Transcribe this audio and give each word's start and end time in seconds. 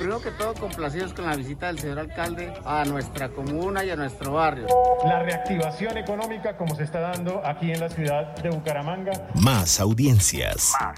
Primero 0.00 0.22
que 0.22 0.30
todo, 0.30 0.54
complacidos 0.54 1.12
con 1.12 1.26
la 1.26 1.36
visita 1.36 1.66
del 1.66 1.78
señor 1.78 1.98
alcalde 1.98 2.54
a 2.64 2.86
nuestra 2.86 3.28
comuna 3.28 3.84
y 3.84 3.90
a 3.90 3.96
nuestro 3.96 4.32
barrio. 4.32 4.66
La 5.04 5.22
reactivación 5.22 5.98
económica 5.98 6.56
como 6.56 6.74
se 6.74 6.84
está 6.84 7.00
dando 7.00 7.42
aquí 7.44 7.70
en 7.70 7.80
la 7.80 7.90
ciudad 7.90 8.34
de 8.36 8.48
Bucaramanga. 8.48 9.28
Más 9.34 9.78
audiencias. 9.78 10.72
Más 10.80 10.96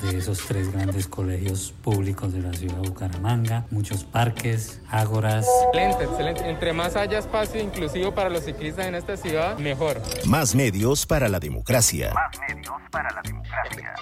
de 0.00 0.18
esos 0.18 0.38
tres 0.46 0.72
grandes 0.72 1.06
colegios 1.06 1.74
públicos 1.82 2.32
de 2.32 2.40
la 2.40 2.52
ciudad 2.52 2.76
de 2.76 2.88
Bucaramanga, 2.88 3.66
muchos 3.70 4.04
parques, 4.04 4.80
ágoras. 4.90 5.46
Excelente, 5.66 6.04
excelente. 6.04 6.48
Entre 6.48 6.72
más 6.72 6.96
haya 6.96 7.18
espacio 7.18 7.60
inclusivo 7.60 8.14
para 8.14 8.30
los 8.30 8.44
ciclistas 8.44 8.86
en 8.86 8.94
esta 8.94 9.16
ciudad, 9.16 9.58
mejor. 9.58 10.00
Más 10.26 10.54
medios 10.54 11.06
para 11.06 11.28
la 11.28 11.40
democracia. 11.40 12.12
Más 12.14 12.38
medios 12.64 12.90
para 12.90 13.12
la 13.12 13.22
democracia. 13.22 13.94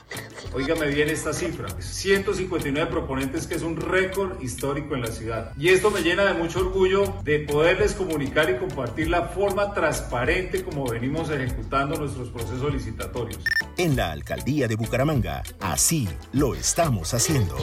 Óigame 0.55 0.87
bien 0.87 1.09
esta 1.09 1.33
cifra, 1.33 1.69
159 1.81 2.91
proponentes 2.91 3.47
que 3.47 3.55
es 3.55 3.63
un 3.63 3.77
récord 3.77 4.41
histórico 4.43 4.95
en 4.95 5.03
la 5.03 5.09
ciudad. 5.09 5.53
Y 5.57 5.69
esto 5.69 5.91
me 5.91 6.03
llena 6.03 6.25
de 6.25 6.35
mucho 6.35 6.61
orgullo 6.61 7.15
de 7.25 7.41
poderles 7.41 7.95
comunicar 7.95 8.51
y 8.51 8.57
compartir 8.59 9.09
la 9.09 9.29
forma 9.29 9.73
transparente 9.73 10.65
como 10.65 10.87
venimos 10.87 11.31
ejecutando 11.31 11.97
nuestros 11.97 12.29
procesos 12.29 12.73
licitatorios. 12.73 13.43
En 13.77 13.97
la 13.97 14.13
alcaldía 14.13 14.69
de 14.69 14.77
Bucaramanga, 14.77 15.43
así 15.61 16.09
lo 16.33 16.55
estamos 16.55 17.15
haciendo. 17.15 17.57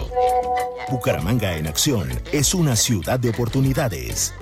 Bucaramanga 0.89 1.55
en 1.55 1.67
acción 1.67 2.09
es 2.31 2.53
una 2.53 2.75
ciudad 2.75 3.19
de 3.19 3.29
oportunidades. 3.29 4.33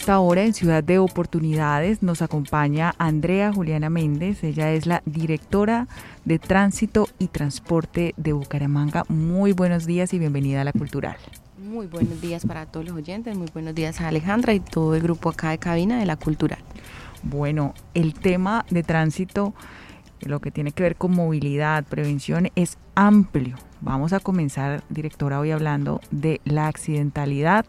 Esta 0.00 0.18
hora 0.18 0.44
en 0.44 0.54
Ciudad 0.54 0.82
de 0.82 0.98
Oportunidades 0.98 2.02
nos 2.02 2.22
acompaña 2.22 2.94
Andrea 2.96 3.52
Juliana 3.52 3.90
Méndez. 3.90 4.42
Ella 4.42 4.72
es 4.72 4.86
la 4.86 5.02
directora 5.04 5.88
de 6.24 6.38
Tránsito 6.38 7.06
y 7.18 7.26
Transporte 7.26 8.14
de 8.16 8.32
Bucaramanga. 8.32 9.04
Muy 9.08 9.52
buenos 9.52 9.84
días 9.84 10.14
y 10.14 10.18
bienvenida 10.18 10.62
a 10.62 10.64
la 10.64 10.72
Cultural. 10.72 11.18
Muy 11.62 11.86
buenos 11.86 12.18
días 12.22 12.46
para 12.46 12.64
todos 12.64 12.86
los 12.86 12.96
oyentes, 12.96 13.36
muy 13.36 13.48
buenos 13.52 13.74
días 13.74 14.00
a 14.00 14.08
Alejandra 14.08 14.54
y 14.54 14.60
todo 14.60 14.94
el 14.94 15.02
grupo 15.02 15.28
acá 15.28 15.50
de 15.50 15.58
cabina 15.58 16.00
de 16.00 16.06
la 16.06 16.16
Cultural. 16.16 16.60
Bueno, 17.22 17.74
el 17.92 18.14
tema 18.14 18.64
de 18.70 18.82
tránsito, 18.82 19.52
lo 20.22 20.40
que 20.40 20.50
tiene 20.50 20.72
que 20.72 20.82
ver 20.82 20.96
con 20.96 21.14
movilidad, 21.14 21.84
prevención, 21.84 22.48
es 22.56 22.78
amplio. 22.94 23.56
Vamos 23.82 24.14
a 24.14 24.20
comenzar, 24.20 24.82
directora, 24.88 25.40
hoy 25.40 25.50
hablando 25.50 26.00
de 26.10 26.40
la 26.46 26.68
accidentalidad 26.68 27.66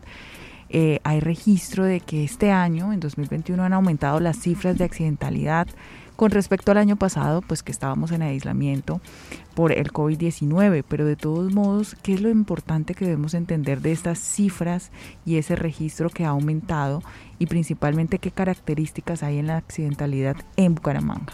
eh, 0.71 0.99
hay 1.03 1.19
registro 1.19 1.83
de 1.85 1.99
que 1.99 2.23
este 2.23 2.51
año, 2.51 2.93
en 2.93 2.99
2021, 2.99 3.63
han 3.63 3.73
aumentado 3.73 4.19
las 4.19 4.37
cifras 4.37 4.77
de 4.77 4.85
accidentalidad 4.85 5.67
con 6.15 6.29
respecto 6.29 6.71
al 6.71 6.77
año 6.77 6.97
pasado, 6.97 7.41
pues 7.41 7.63
que 7.63 7.71
estábamos 7.71 8.11
en 8.11 8.21
aislamiento 8.21 9.01
por 9.55 9.71
el 9.71 9.91
COVID-19, 9.91 10.83
pero 10.87 11.05
de 11.05 11.15
todos 11.15 11.51
modos, 11.51 11.95
¿qué 12.03 12.13
es 12.13 12.21
lo 12.21 12.29
importante 12.29 12.93
que 12.93 13.05
debemos 13.05 13.33
entender 13.33 13.81
de 13.81 13.91
estas 13.91 14.19
cifras 14.19 14.91
y 15.25 15.37
ese 15.37 15.55
registro 15.55 16.09
que 16.09 16.23
ha 16.23 16.29
aumentado 16.29 17.01
y 17.39 17.47
principalmente 17.47 18.19
qué 18.19 18.29
características 18.29 19.23
hay 19.23 19.39
en 19.39 19.47
la 19.47 19.57
accidentalidad 19.57 20.35
en 20.57 20.75
Bucaramanga? 20.75 21.33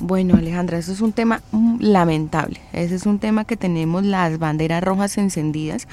Bueno, 0.00 0.36
Alejandra, 0.36 0.78
eso 0.78 0.92
es 0.92 1.00
un 1.00 1.12
tema 1.12 1.42
lamentable. 1.80 2.60
Ese 2.72 2.94
es 2.94 3.06
un 3.06 3.18
tema 3.18 3.44
que 3.44 3.56
tenemos 3.56 4.04
las 4.04 4.38
banderas 4.38 4.82
rojas 4.82 5.18
encendidas 5.18 5.86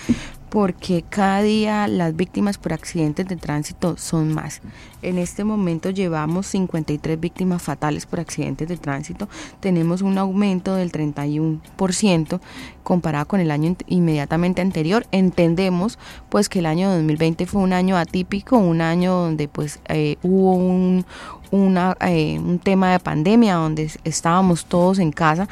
porque 0.49 1.03
cada 1.07 1.41
día 1.41 1.87
las 1.87 2.15
víctimas 2.15 2.57
por 2.57 2.73
accidentes 2.73 3.27
de 3.27 3.35
tránsito 3.35 3.97
son 3.97 4.33
más. 4.33 4.61
En 5.01 5.17
este 5.17 5.43
momento 5.43 5.91
llevamos 5.91 6.47
53 6.47 7.19
víctimas 7.19 7.61
fatales 7.61 8.05
por 8.05 8.19
accidentes 8.19 8.67
de 8.67 8.77
tránsito. 8.77 9.29
Tenemos 9.59 10.01
un 10.01 10.17
aumento 10.17 10.75
del 10.75 10.91
31% 10.91 12.41
comparado 12.83 13.27
con 13.27 13.39
el 13.39 13.51
año 13.51 13.75
inmediatamente 13.87 14.61
anterior. 14.61 15.05
Entendemos 15.11 15.99
pues 16.29 16.49
que 16.49 16.59
el 16.59 16.65
año 16.65 16.89
2020 16.89 17.45
fue 17.45 17.61
un 17.61 17.73
año 17.73 17.95
atípico, 17.97 18.57
un 18.57 18.81
año 18.81 19.13
donde 19.13 19.47
pues 19.47 19.79
eh, 19.87 20.17
hubo 20.23 20.55
un, 20.55 21.05
eh, 22.01 22.39
un 22.39 22.59
tema 22.59 22.91
de 22.91 22.99
pandemia, 22.99 23.55
donde 23.55 23.91
estábamos 24.03 24.65
todos 24.65 24.99
en 24.99 25.11
casa 25.11 25.47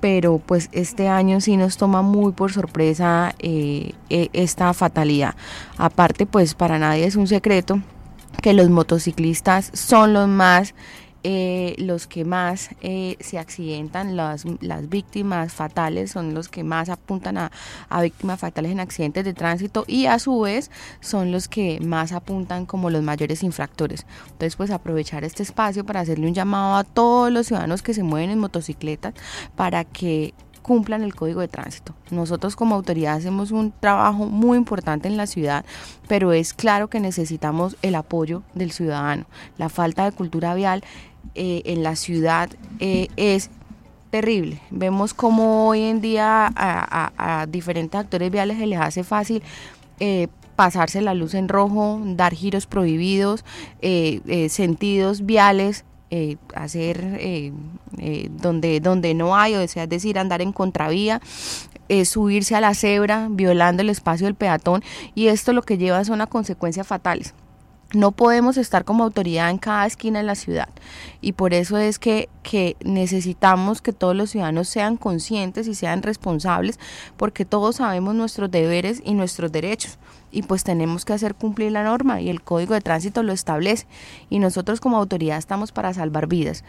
pero 0.00 0.38
pues 0.44 0.68
este 0.72 1.08
año 1.08 1.40
sí 1.40 1.56
nos 1.56 1.76
toma 1.76 2.02
muy 2.02 2.32
por 2.32 2.52
sorpresa 2.52 3.34
eh, 3.38 3.92
e, 4.10 4.30
esta 4.32 4.72
fatalidad. 4.74 5.34
Aparte, 5.76 6.26
pues 6.26 6.54
para 6.54 6.78
nadie 6.78 7.06
es 7.06 7.16
un 7.16 7.26
secreto 7.26 7.80
que 8.42 8.52
los 8.52 8.70
motociclistas 8.70 9.70
son 9.74 10.12
los 10.12 10.28
más 10.28 10.74
eh, 11.30 11.74
los 11.76 12.06
que 12.06 12.24
más 12.24 12.70
eh, 12.80 13.18
se 13.20 13.38
accidentan, 13.38 14.16
las, 14.16 14.46
las 14.62 14.88
víctimas 14.88 15.52
fatales 15.52 16.10
son 16.10 16.32
los 16.32 16.48
que 16.48 16.64
más 16.64 16.88
apuntan 16.88 17.36
a, 17.36 17.52
a, 17.90 18.00
víctimas 18.00 18.40
fatales 18.40 18.72
en 18.72 18.80
accidentes 18.80 19.26
de 19.26 19.34
tránsito 19.34 19.84
y 19.86 20.06
a 20.06 20.18
su 20.20 20.40
vez 20.40 20.70
son 21.00 21.30
los 21.30 21.46
que 21.46 21.80
más 21.80 22.12
apuntan 22.12 22.64
como 22.64 22.88
los 22.88 23.02
mayores 23.02 23.42
infractores. 23.42 24.06
Entonces 24.24 24.56
pues 24.56 24.70
aprovechar 24.70 25.22
este 25.22 25.42
espacio 25.42 25.84
para 25.84 26.00
hacerle 26.00 26.28
un 26.28 26.32
llamado 26.32 26.76
a 26.76 26.84
todos 26.84 27.30
los 27.30 27.48
ciudadanos 27.48 27.82
que 27.82 27.92
se 27.92 28.02
mueven 28.02 28.30
en 28.30 28.38
motocicletas 28.38 29.12
para 29.54 29.84
que 29.84 30.32
cumplan 30.68 31.02
el 31.02 31.14
código 31.14 31.40
de 31.40 31.48
tránsito. 31.48 31.94
Nosotros 32.10 32.54
como 32.54 32.74
autoridad 32.74 33.16
hacemos 33.16 33.52
un 33.52 33.72
trabajo 33.72 34.26
muy 34.26 34.58
importante 34.58 35.08
en 35.08 35.16
la 35.16 35.26
ciudad, 35.26 35.64
pero 36.08 36.34
es 36.34 36.52
claro 36.52 36.88
que 36.88 37.00
necesitamos 37.00 37.78
el 37.80 37.94
apoyo 37.94 38.42
del 38.52 38.70
ciudadano. 38.70 39.24
La 39.56 39.70
falta 39.70 40.04
de 40.04 40.12
cultura 40.12 40.54
vial 40.54 40.84
eh, 41.34 41.62
en 41.64 41.82
la 41.82 41.96
ciudad 41.96 42.50
eh, 42.80 43.08
es 43.16 43.50
terrible. 44.10 44.60
Vemos 44.70 45.14
como 45.14 45.68
hoy 45.68 45.82
en 45.82 46.00
día 46.00 46.50
a, 46.56 47.46
diferentes 47.48 47.98
actores 47.98 48.30
viales 48.30 48.58
se 48.58 48.66
les 48.66 48.80
hace 48.80 49.04
fácil 49.04 49.42
eh, 50.00 50.28
pasarse 50.56 51.00
la 51.02 51.14
luz 51.14 51.34
en 51.34 51.48
rojo, 51.48 52.00
dar 52.04 52.34
giros 52.34 52.66
prohibidos, 52.66 53.44
sentidos 54.48 55.24
viales 55.24 55.84
eh, 56.10 56.38
hacer 56.54 57.18
eh, 57.20 57.52
eh, 57.98 58.30
donde, 58.30 58.80
donde 58.80 59.12
no 59.12 59.36
hay, 59.36 59.56
o 59.56 59.68
sea, 59.68 59.82
es 59.82 59.90
decir, 59.90 60.18
andar 60.18 60.40
en 60.40 60.52
contravía, 60.52 61.20
subirse 62.04 62.54
a 62.54 62.62
la 62.62 62.72
cebra, 62.72 63.28
violando 63.30 63.82
el 63.82 63.90
espacio 63.90 64.26
del 64.26 64.34
peatón, 64.34 64.82
y 65.14 65.26
esto 65.26 65.52
lo 65.52 65.60
que 65.62 65.76
lleva 65.76 66.02
son 66.04 66.22
a 66.22 66.26
consecuencias 66.26 66.86
fatales. 66.86 67.34
No 67.94 68.12
podemos 68.12 68.58
estar 68.58 68.84
como 68.84 69.04
autoridad 69.04 69.48
en 69.48 69.56
cada 69.56 69.86
esquina 69.86 70.18
de 70.18 70.26
la 70.26 70.34
ciudad. 70.34 70.68
Y 71.22 71.32
por 71.32 71.54
eso 71.54 71.78
es 71.78 71.98
que, 71.98 72.28
que, 72.42 72.76
necesitamos 72.84 73.80
que 73.80 73.94
todos 73.94 74.14
los 74.14 74.30
ciudadanos 74.30 74.68
sean 74.68 74.98
conscientes 74.98 75.66
y 75.68 75.74
sean 75.74 76.02
responsables 76.02 76.78
porque 77.16 77.46
todos 77.46 77.76
sabemos 77.76 78.14
nuestros 78.14 78.50
deberes 78.50 79.00
y 79.04 79.14
nuestros 79.14 79.50
derechos. 79.52 79.98
y 80.30 80.42
pues 80.42 80.62
tenemos 80.62 81.06
que 81.06 81.14
hacer 81.14 81.34
cumplir 81.34 81.72
la 81.72 81.84
norma 81.84 82.20
y 82.20 82.28
el 82.28 82.42
código 82.42 82.74
de 82.74 82.82
tránsito 82.82 83.22
lo 83.22 83.32
establece. 83.32 83.86
Y 84.28 84.40
nosotros 84.40 84.80
como 84.80 84.98
autoridad 84.98 85.38
estamos 85.38 85.72
para 85.72 85.94
salvar 85.94 86.26
vidas 86.26 86.64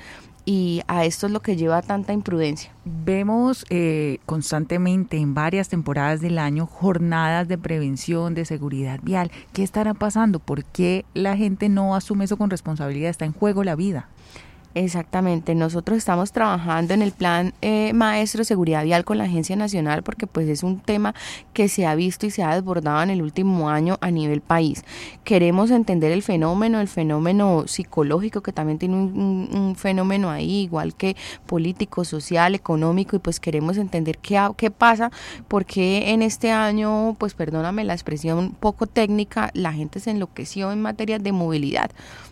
y 0.49 0.81
a 0.87 1.05
esto 1.05 1.27
es 1.27 1.31
lo 1.31 1.43
que 1.43 1.55
lleva 1.55 1.83
tanta 1.83 2.11
imprudencia. 2.11 2.71
Vemos 2.83 3.67
eh, 3.69 4.17
constantemente 4.25 5.17
en 5.17 5.35
varias 5.35 5.69
temporadas 5.69 6.21
del 6.21 6.39
año 6.39 6.65
jornadas 6.65 7.47
de 7.47 7.59
prevención, 7.59 8.33
de 8.33 8.45
seguridad 8.45 8.99
vial. 9.03 9.29
¿Qué 9.53 9.61
estará 9.61 9.93
pasando? 9.93 10.39
¿Por 10.39 10.63
qué 10.63 11.05
la 11.13 11.37
gente 11.37 11.69
no 11.69 11.93
asume 11.93 12.25
eso 12.25 12.35
con 12.35 12.49
responsabilidad? 12.49 13.11
Está 13.11 13.25
en 13.25 13.33
juego 13.33 13.63
la 13.63 13.75
vida. 13.75 14.09
Exactamente, 14.75 15.55
nosotros 15.55 15.97
estamos 15.97 16.31
trabajando 16.31 16.93
en 16.93 17.01
el 17.01 17.11
plan 17.11 17.55
eh, 17.59 17.91
maestro 17.93 18.43
seguridad 18.43 18.83
vial 18.83 19.03
con 19.03 19.17
la 19.17 19.23
Agencia 19.23 19.55
Nacional 19.55 20.03
porque 20.03 20.27
pues 20.27 20.47
es 20.47 20.61
un 20.61 20.79
tema 20.79 21.15
que 21.53 21.67
se 21.67 21.87
ha 21.87 21.95
visto 21.95 22.27
y 22.27 22.29
se 22.31 22.43
ha 22.43 22.53
desbordado 22.53 23.01
en 23.01 23.09
el 23.09 23.23
último 23.23 23.67
año 23.71 23.97
a 23.99 24.11
nivel 24.11 24.41
país. 24.41 24.85
Queremos 25.23 25.71
entender 25.71 26.11
el 26.11 26.21
fenómeno, 26.21 26.79
el 26.81 26.87
fenómeno 26.87 27.63
psicológico 27.65 28.41
que 28.41 28.53
también 28.53 28.77
tiene 28.77 28.95
un, 28.95 29.75
fenómeno 29.75 30.29
ahí, 30.29 30.61
igual 30.61 30.93
que 30.93 31.15
político, 31.47 32.05
social, 32.05 32.53
económico 32.53 33.15
y 33.15 33.19
pues 33.19 33.39
queremos 33.39 33.77
entender 33.77 34.19
qué, 34.19 34.39
qué 34.55 34.69
pasa, 34.69 35.11
porque 35.47 36.11
en 36.11 36.21
este 36.21 36.51
año, 36.51 37.15
pues 37.17 37.33
perdóname 37.33 37.85
la 37.85 37.93
expresión 37.93 38.55
poco 38.59 38.85
técnica, 38.85 39.49
la 39.55 39.73
gente 39.73 39.99
se 39.99 40.11
enloqueció 40.11 40.71
en 40.71 40.81
materia 40.81 41.17
de 41.17 41.31
movilidad 41.31 41.89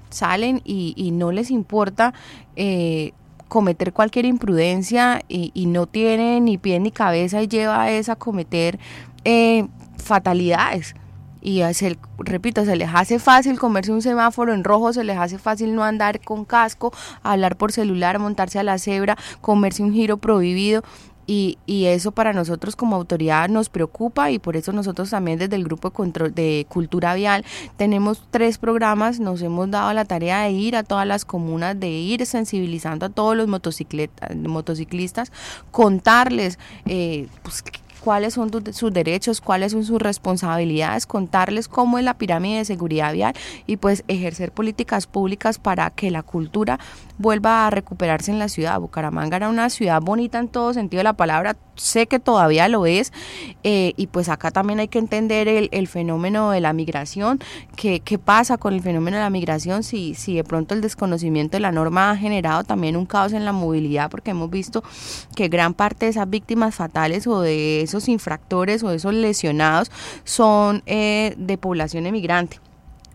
salen 0.10 0.62
y, 0.66 1.12
no 1.14 1.32
les 1.32 1.52
importa 1.52 2.14
eh, 2.56 3.14
cometer 3.48 3.94
cualquier 3.94 4.26
imprudencia 4.26 5.22
y, 5.28 5.66
no 5.68 5.86
tienen 5.86 6.46
ni 6.46 6.58
pie 6.58 6.80
ni 6.80 6.92
cabeza 6.92 7.42
y 7.42 7.48
lleva 7.48 7.82
a 7.82 7.92
esa 7.92 8.16
cometer 8.16 8.80
eh, 9.24 9.68
fatalidades. 9.98 10.96
Y 11.42 11.62
se, 11.74 11.98
repito, 12.18 12.66
se 12.66 12.76
les 12.76 12.90
hace 12.94 13.20
fácil 13.20 13.60
comerse 13.60 13.92
un 13.92 14.02
semáforo 14.02 14.54
en 14.54 14.64
rojo, 14.64 14.92
se 14.92 15.04
les 15.04 15.18
hace 15.18 15.38
fácil 15.38 15.76
no 15.76 15.84
andar 15.84 16.20
con 16.20 16.46
casco, 16.46 16.92
hablar 17.24 17.56
por 17.56 17.72
celular, 17.72 18.20
montarse 18.20 18.60
a 18.60 18.64
la 18.64 18.78
cebra, 18.78 19.18
comerse 19.40 19.84
un 19.84 19.94
giro 19.94 20.18
prohibido. 20.18 20.84
Y, 21.30 21.58
y, 21.66 21.86
eso 21.88 22.12
para 22.12 22.32
nosotros 22.32 22.78
como 22.78 22.96
autoridad 22.96 23.50
nos 23.50 23.68
preocupa 23.68 24.32
y 24.32 24.40
por 24.40 24.56
eso 24.56 24.72
nosotros 24.72 25.10
también 25.10 25.38
desde 25.38 25.58
el 25.58 25.66
grupo 25.66 25.90
de, 25.90 25.94
control 25.94 26.34
de 26.34 26.66
cultura 26.70 27.16
vial 27.16 27.44
tenemos 27.76 28.24
tres 28.32 28.58
programas, 28.58 29.20
nos 29.20 29.42
hemos 29.42 29.70
dado 29.70 29.92
la 29.92 30.06
tarea 30.06 30.44
de 30.44 30.52
ir 30.52 30.78
a 30.78 30.84
todas 30.84 31.06
las 31.06 31.26
comunas, 31.26 31.78
de 31.78 31.90
ir 31.90 32.26
sensibilizando 32.26 33.08
a 33.08 33.10
todos 33.10 33.36
los 33.36 33.48
motociclistas, 33.48 35.32
contarles 35.72 36.60
eh, 36.86 37.28
pues, 37.44 37.62
cuáles 38.08 38.36
son 38.36 38.50
sus 38.72 38.94
derechos, 38.94 39.42
cuáles 39.42 39.74
son 39.74 39.84
sus 39.84 40.02
responsabilidades, 40.02 41.06
contarles 41.06 41.68
cómo 41.68 41.98
es 41.98 42.06
la 42.06 42.14
pirámide 42.14 42.60
de 42.60 42.64
seguridad 42.64 43.12
vial 43.12 43.36
y 43.66 43.76
pues 43.76 44.06
ejercer 44.08 44.54
políticas 44.54 45.08
públicas 45.08 45.60
para 45.60 45.90
que 45.90 46.10
la 46.10 46.24
cultura 46.24 46.80
vuelva 47.18 47.68
a 47.68 47.70
recuperarse 47.70 48.32
en 48.32 48.40
la 48.40 48.48
ciudad. 48.48 48.80
Bucaramanga 48.80 49.36
era 49.36 49.50
una 49.50 49.70
ciudad 49.70 50.02
bonita 50.02 50.40
en 50.40 50.48
todo 50.48 50.74
sentido 50.74 51.00
de 51.00 51.06
la 51.06 51.14
palabra, 51.14 51.58
sé 51.76 52.08
que 52.08 52.20
todavía 52.20 52.68
lo 52.68 52.86
es 52.86 53.12
eh, 53.64 53.94
y 53.98 54.08
pues 54.08 54.30
acá 54.30 54.52
también 54.52 54.80
hay 54.80 54.88
que 54.88 55.00
entender 55.00 55.48
el, 55.48 55.88
fenómeno 55.88 56.52
de 56.52 56.62
la 56.62 56.74
migración, 56.74 57.40
qué, 57.76 58.02
pasa 58.24 58.58
con 58.58 58.74
el 58.74 58.82
fenómeno 58.82 59.18
de 59.18 59.24
la 59.24 59.30
migración, 59.30 59.84
si, 59.84 60.16
si 60.16 60.36
de 60.36 60.44
pronto 60.44 60.76
el 60.76 60.82
desconocimiento 60.82 61.58
de 61.58 61.62
la 61.62 61.72
norma 61.72 62.12
ha 62.12 62.18
generado 62.18 62.64
también 62.64 62.96
un 62.96 63.06
caos 63.06 63.34
en 63.34 63.46
la 63.46 63.52
movilidad, 63.52 64.10
porque 64.10 64.32
hemos 64.32 64.50
visto 64.50 64.84
que 65.36 65.48
gran 65.50 65.74
parte 65.74 66.06
de 66.06 66.12
esas 66.12 66.30
víctimas 66.30 66.76
fatales 66.76 67.28
o 67.28 67.42
de 67.42 67.82
esos 67.82 67.97
infractores 68.08 68.84
o 68.84 68.92
esos 68.92 69.14
lesionados 69.14 69.92
son 70.24 70.84
eh, 70.86 71.34
de 71.38 71.58
población 71.58 72.06
emigrante. 72.06 72.60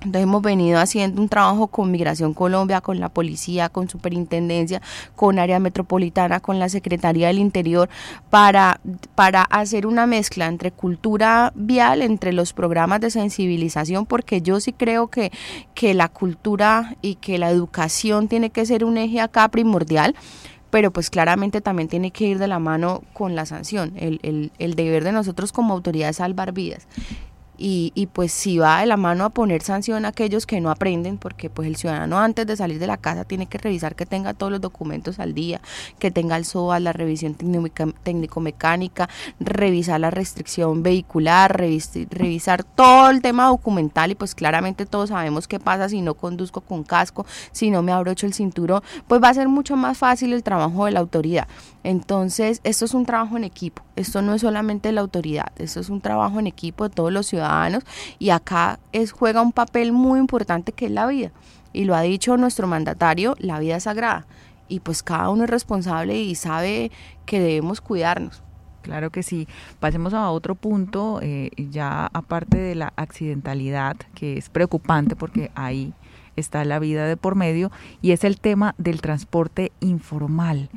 Entonces 0.04 0.22
hemos 0.24 0.42
venido 0.42 0.80
haciendo 0.80 1.22
un 1.22 1.28
trabajo 1.28 1.68
con 1.68 1.90
Migración 1.90 2.34
Colombia, 2.34 2.80
con 2.80 2.98
la 2.98 3.08
policía, 3.08 3.68
con 3.68 3.88
superintendencia, 3.88 4.82
con 5.14 5.38
área 5.38 5.60
metropolitana, 5.60 6.40
con 6.40 6.58
la 6.58 6.68
Secretaría 6.68 7.28
del 7.28 7.38
Interior, 7.38 7.88
para, 8.28 8.80
para 9.14 9.42
hacer 9.42 9.86
una 9.86 10.06
mezcla 10.06 10.46
entre 10.46 10.72
cultura 10.72 11.52
vial, 11.54 12.02
entre 12.02 12.32
los 12.32 12.52
programas 12.52 13.00
de 13.00 13.10
sensibilización, 13.10 14.06
porque 14.06 14.42
yo 14.42 14.58
sí 14.58 14.72
creo 14.72 15.06
que, 15.06 15.30
que 15.74 15.94
la 15.94 16.08
cultura 16.08 16.96
y 17.00 17.16
que 17.16 17.38
la 17.38 17.50
educación 17.50 18.26
tiene 18.26 18.50
que 18.50 18.66
ser 18.66 18.84
un 18.84 18.98
eje 18.98 19.20
acá 19.20 19.48
primordial 19.48 20.16
pero 20.72 20.90
pues 20.90 21.10
claramente 21.10 21.60
también 21.60 21.90
tiene 21.90 22.12
que 22.12 22.24
ir 22.24 22.38
de 22.38 22.48
la 22.48 22.58
mano 22.58 23.02
con 23.12 23.34
la 23.34 23.44
sanción. 23.44 23.92
El, 23.96 24.20
el, 24.22 24.52
el 24.58 24.74
deber 24.74 25.04
de 25.04 25.12
nosotros 25.12 25.52
como 25.52 25.74
autoridad 25.74 26.08
es 26.08 26.16
salvar 26.16 26.52
vidas 26.52 26.88
y, 27.58 27.92
y, 27.94 28.06
pues 28.06 28.32
si 28.32 28.58
va 28.58 28.80
de 28.80 28.86
la 28.86 28.96
mano 28.96 29.24
a 29.24 29.30
poner 29.30 29.62
sanción 29.62 30.04
a 30.04 30.08
aquellos 30.08 30.46
que 30.46 30.60
no 30.60 30.70
aprenden, 30.70 31.18
porque 31.18 31.50
pues 31.50 31.68
el 31.68 31.76
ciudadano 31.76 32.18
antes 32.18 32.46
de 32.46 32.56
salir 32.56 32.78
de 32.78 32.86
la 32.86 32.96
casa 32.96 33.24
tiene 33.24 33.46
que 33.46 33.58
revisar 33.58 33.94
que 33.94 34.06
tenga 34.06 34.32
todos 34.32 34.50
los 34.50 34.60
documentos 34.60 35.18
al 35.20 35.34
día, 35.34 35.60
que 35.98 36.10
tenga 36.10 36.36
el 36.36 36.46
SOA, 36.46 36.80
la 36.80 36.92
revisión 36.92 37.34
técnico-mecánica, 37.34 39.08
revisar 39.38 40.00
la 40.00 40.10
restricción 40.10 40.82
vehicular, 40.82 41.56
revisar 41.56 42.64
todo 42.64 43.10
el 43.10 43.20
tema 43.20 43.46
documental 43.48 44.10
y 44.10 44.14
pues 44.14 44.34
claramente 44.34 44.86
todos 44.86 45.10
sabemos 45.10 45.46
qué 45.46 45.60
pasa 45.60 45.88
si 45.88 46.00
no 46.00 46.14
conduzco 46.14 46.62
con 46.62 46.84
casco, 46.84 47.26
si 47.52 47.70
no 47.70 47.82
me 47.82 47.92
abrocho 47.92 48.26
el 48.26 48.34
cinturón, 48.34 48.82
pues 49.06 49.22
va 49.22 49.28
a 49.28 49.34
ser 49.34 49.48
mucho 49.48 49.76
más 49.76 49.98
fácil 49.98 50.32
el 50.32 50.42
trabajo 50.42 50.86
de 50.86 50.92
la 50.92 51.00
autoridad. 51.00 51.46
Entonces, 51.84 52.60
esto 52.64 52.84
es 52.84 52.94
un 52.94 53.04
trabajo 53.06 53.36
en 53.36 53.44
equipo, 53.44 53.82
esto 53.96 54.22
no 54.22 54.34
es 54.34 54.40
solamente 54.40 54.90
la 54.92 55.00
autoridad, 55.00 55.52
esto 55.56 55.80
es 55.80 55.90
un 55.90 56.00
trabajo 56.00 56.38
en 56.38 56.46
equipo 56.46 56.88
de 56.88 56.94
todos 56.94 57.12
los 57.12 57.26
ciudadanos 57.26 57.51
y 58.18 58.30
acá 58.30 58.78
es, 58.92 59.12
juega 59.12 59.42
un 59.42 59.52
papel 59.52 59.92
muy 59.92 60.18
importante 60.18 60.72
que 60.72 60.86
es 60.86 60.92
la 60.92 61.06
vida. 61.06 61.32
Y 61.72 61.84
lo 61.84 61.94
ha 61.94 62.02
dicho 62.02 62.36
nuestro 62.36 62.66
mandatario, 62.66 63.34
la 63.38 63.58
vida 63.58 63.76
es 63.76 63.84
sagrada 63.84 64.26
y 64.68 64.80
pues 64.80 65.02
cada 65.02 65.28
uno 65.28 65.44
es 65.44 65.50
responsable 65.50 66.18
y 66.18 66.34
sabe 66.34 66.90
que 67.26 67.40
debemos 67.40 67.80
cuidarnos. 67.80 68.42
Claro 68.80 69.10
que 69.10 69.22
sí. 69.22 69.46
Pasemos 69.80 70.14
a 70.14 70.30
otro 70.30 70.54
punto, 70.54 71.20
eh, 71.22 71.50
ya 71.56 72.08
aparte 72.12 72.58
de 72.58 72.74
la 72.74 72.92
accidentalidad, 72.96 73.96
que 74.14 74.38
es 74.38 74.48
preocupante 74.48 75.14
porque 75.14 75.50
ahí 75.54 75.92
está 76.36 76.64
la 76.64 76.78
vida 76.78 77.06
de 77.06 77.16
por 77.16 77.34
medio, 77.34 77.70
y 78.00 78.12
es 78.12 78.24
el 78.24 78.40
tema 78.40 78.74
del 78.78 79.02
transporte 79.02 79.72
informal 79.80 80.70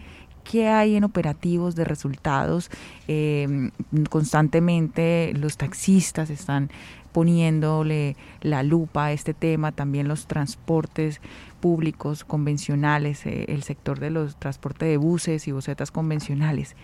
qué 0.50 0.70
hay 0.70 0.96
en 0.96 1.04
operativos 1.04 1.76
de 1.76 1.84
resultados. 1.84 2.70
Em, 3.08 3.72
constantemente 4.10 5.34
los 5.36 5.58
taxistas 5.58 6.30
están 6.30 6.70
poniéndole 7.12 8.16
la 8.42 8.62
lupa 8.64 9.06
a 9.06 9.12
este 9.12 9.34
tema, 9.34 9.72
también 9.72 10.08
los 10.08 10.28
transportes 10.28 11.22
públicos 11.62 12.24
convencionales, 12.24 13.26
eh, 13.26 13.46
el 13.48 13.64
sector 13.64 14.00
de 14.00 14.10
los 14.10 14.36
transportes 14.36 14.90
de 14.90 14.98
buses 14.98 15.48
y 15.48 15.52
busetas 15.52 15.92
convencionales. 15.92 16.76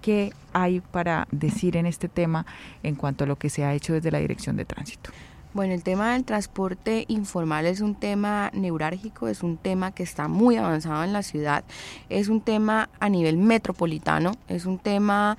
¿Qué 0.00 0.32
hay 0.52 0.80
para 0.80 1.28
decir 1.30 1.76
en 1.76 1.86
este 1.86 2.08
tema 2.08 2.46
en 2.82 2.94
cuanto 2.94 3.24
a 3.24 3.26
lo 3.26 3.36
que 3.36 3.50
se 3.50 3.64
ha 3.64 3.74
hecho 3.74 3.92
desde 3.92 4.10
la 4.10 4.18
Dirección 4.18 4.56
de 4.56 4.64
Tránsito? 4.64 5.10
Bueno, 5.54 5.74
el 5.74 5.82
tema 5.82 6.14
del 6.14 6.24
transporte 6.24 7.04
informal 7.08 7.66
es 7.66 7.82
un 7.82 7.94
tema 7.94 8.50
neurálgico, 8.54 9.28
es 9.28 9.42
un 9.42 9.58
tema 9.58 9.92
que 9.92 10.02
está 10.02 10.26
muy 10.26 10.56
avanzado 10.56 11.04
en 11.04 11.12
la 11.12 11.22
ciudad, 11.22 11.62
es 12.08 12.28
un 12.28 12.40
tema 12.40 12.88
a 13.00 13.10
nivel 13.10 13.36
metropolitano, 13.36 14.32
es 14.48 14.64
un 14.64 14.78
tema 14.78 15.36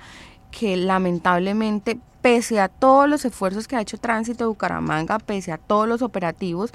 que 0.52 0.76
lamentablemente, 0.76 1.98
pese 2.22 2.60
a 2.60 2.68
todos 2.68 3.08
los 3.08 3.24
esfuerzos 3.24 3.66
que 3.66 3.74
ha 3.74 3.80
hecho 3.80 3.98
Tránsito 3.98 4.44
de 4.44 4.48
Bucaramanga, 4.48 5.18
pese 5.18 5.50
a 5.50 5.58
todos 5.58 5.88
los 5.88 6.00
operativos, 6.00 6.72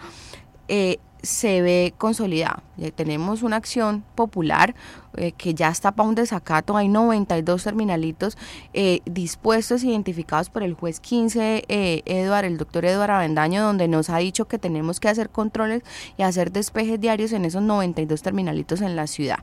eh, 0.68 0.98
se 1.22 1.62
ve 1.62 1.94
consolidado. 1.98 2.62
tenemos 2.96 3.44
una 3.44 3.58
acción 3.58 4.04
popular 4.16 4.76
eh, 5.18 5.34
que 5.34 5.54
ya 5.54 5.70
está 5.70 5.92
para 5.92 6.08
un 6.08 6.16
desacato. 6.16 6.78
Hay 6.78 6.88
92 6.88 7.64
terminalitos 7.64 8.38
eh, 8.74 9.02
dispuestos, 9.06 9.84
identificados 9.84 10.50
por 10.50 10.64
el 10.64 10.74
juez 10.74 11.00
15, 11.00 11.66
eh, 11.68 12.04
el 12.06 12.58
doctor 12.58 12.86
Eduardo 12.86 13.16
Avendaño, 13.16 13.64
donde 13.64 13.88
nos 13.88 14.10
ha 14.10 14.18
dicho 14.18 14.48
que 14.48 14.58
tenemos 14.58 15.00
que 15.00 15.10
hacer 15.10 15.30
controles 15.30 15.84
y 16.18 16.24
hacer 16.24 16.52
despejes 16.52 17.00
diarios 17.00 17.34
en 17.34 17.46
esos 17.46 17.62
92 17.62 18.22
terminalitos 18.22 18.82
en 18.82 18.96
la 18.96 19.08
ciudad. 19.08 19.40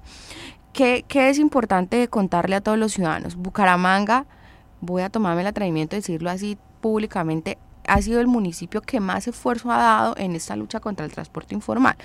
¿Qué, 0.72 1.04
qué 1.08 1.30
es 1.30 1.38
importante 1.38 2.08
contarle 2.08 2.56
a 2.56 2.60
todos 2.60 2.78
los 2.78 2.92
ciudadanos? 2.92 3.36
Bucaramanga, 3.36 4.26
voy 4.80 5.02
a 5.02 5.10
tomarme 5.10 5.40
el 5.42 5.46
atrevimiento 5.46 5.96
de 5.96 6.00
decirlo 6.00 6.30
así 6.30 6.58
públicamente, 6.80 7.58
ha 7.88 8.02
sido 8.02 8.20
el 8.20 8.26
municipio 8.26 8.82
que 8.82 9.00
más 9.00 9.26
esfuerzo 9.28 9.70
ha 9.70 9.78
dado 9.78 10.14
en 10.16 10.34
esta 10.34 10.56
lucha 10.56 10.80
contra 10.80 11.06
el 11.06 11.12
transporte 11.12 11.54
informal. 11.54 11.96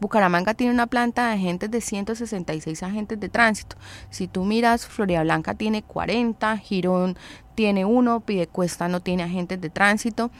Bucaramanga 0.00 0.54
tiene 0.54 0.72
una 0.72 0.86
planta 0.86 1.28
de 1.28 1.34
agentes 1.34 1.70
de 1.70 1.80
166 1.80 2.82
agentes 2.82 3.20
de 3.20 3.28
tránsito. 3.28 3.76
Si 4.10 4.28
tú 4.28 4.44
miras, 4.44 4.86
Florida 4.86 5.22
Blanca 5.22 5.54
tiene 5.54 5.82
40, 5.82 6.56
Girón 6.58 7.16
tiene 7.54 7.84
uno, 7.84 8.20
Pidecuesta 8.20 8.86
no 8.86 9.00
tiene 9.00 9.24
agentes 9.24 9.60
de 9.60 9.70
tránsito. 9.70 10.30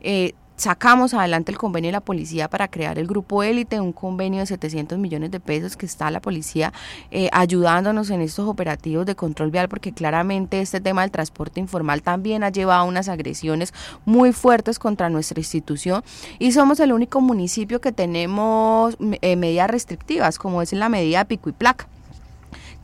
Eh, 0.00 0.34
sacamos 0.56 1.14
adelante 1.14 1.52
el 1.52 1.58
convenio 1.58 1.88
de 1.88 1.92
la 1.92 2.00
policía 2.00 2.48
para 2.48 2.68
crear 2.68 2.98
el 2.98 3.06
grupo 3.06 3.42
élite, 3.42 3.80
un 3.80 3.92
convenio 3.92 4.40
de 4.40 4.46
700 4.46 4.98
millones 4.98 5.30
de 5.30 5.40
pesos 5.40 5.76
que 5.76 5.86
está 5.86 6.10
la 6.10 6.20
policía 6.20 6.72
eh, 7.10 7.28
ayudándonos 7.32 8.10
en 8.10 8.22
estos 8.22 8.48
operativos 8.48 9.06
de 9.06 9.14
control 9.14 9.50
vial 9.50 9.68
porque 9.68 9.92
claramente 9.92 10.60
este 10.60 10.80
tema 10.80 11.02
del 11.02 11.10
transporte 11.10 11.60
informal 11.60 12.02
también 12.02 12.42
ha 12.42 12.50
llevado 12.50 12.80
a 12.80 12.84
unas 12.84 13.08
agresiones 13.08 13.72
muy 14.04 14.32
fuertes 14.32 14.78
contra 14.78 15.08
nuestra 15.10 15.40
institución 15.40 16.02
y 16.38 16.52
somos 16.52 16.80
el 16.80 16.92
único 16.92 17.20
municipio 17.20 17.80
que 17.80 17.92
tenemos 17.92 18.96
eh, 19.20 19.36
medidas 19.36 19.70
restrictivas 19.70 20.38
como 20.38 20.62
es 20.62 20.72
la 20.72 20.88
medida 20.88 21.24
pico 21.24 21.50
y 21.50 21.52
placa 21.52 21.86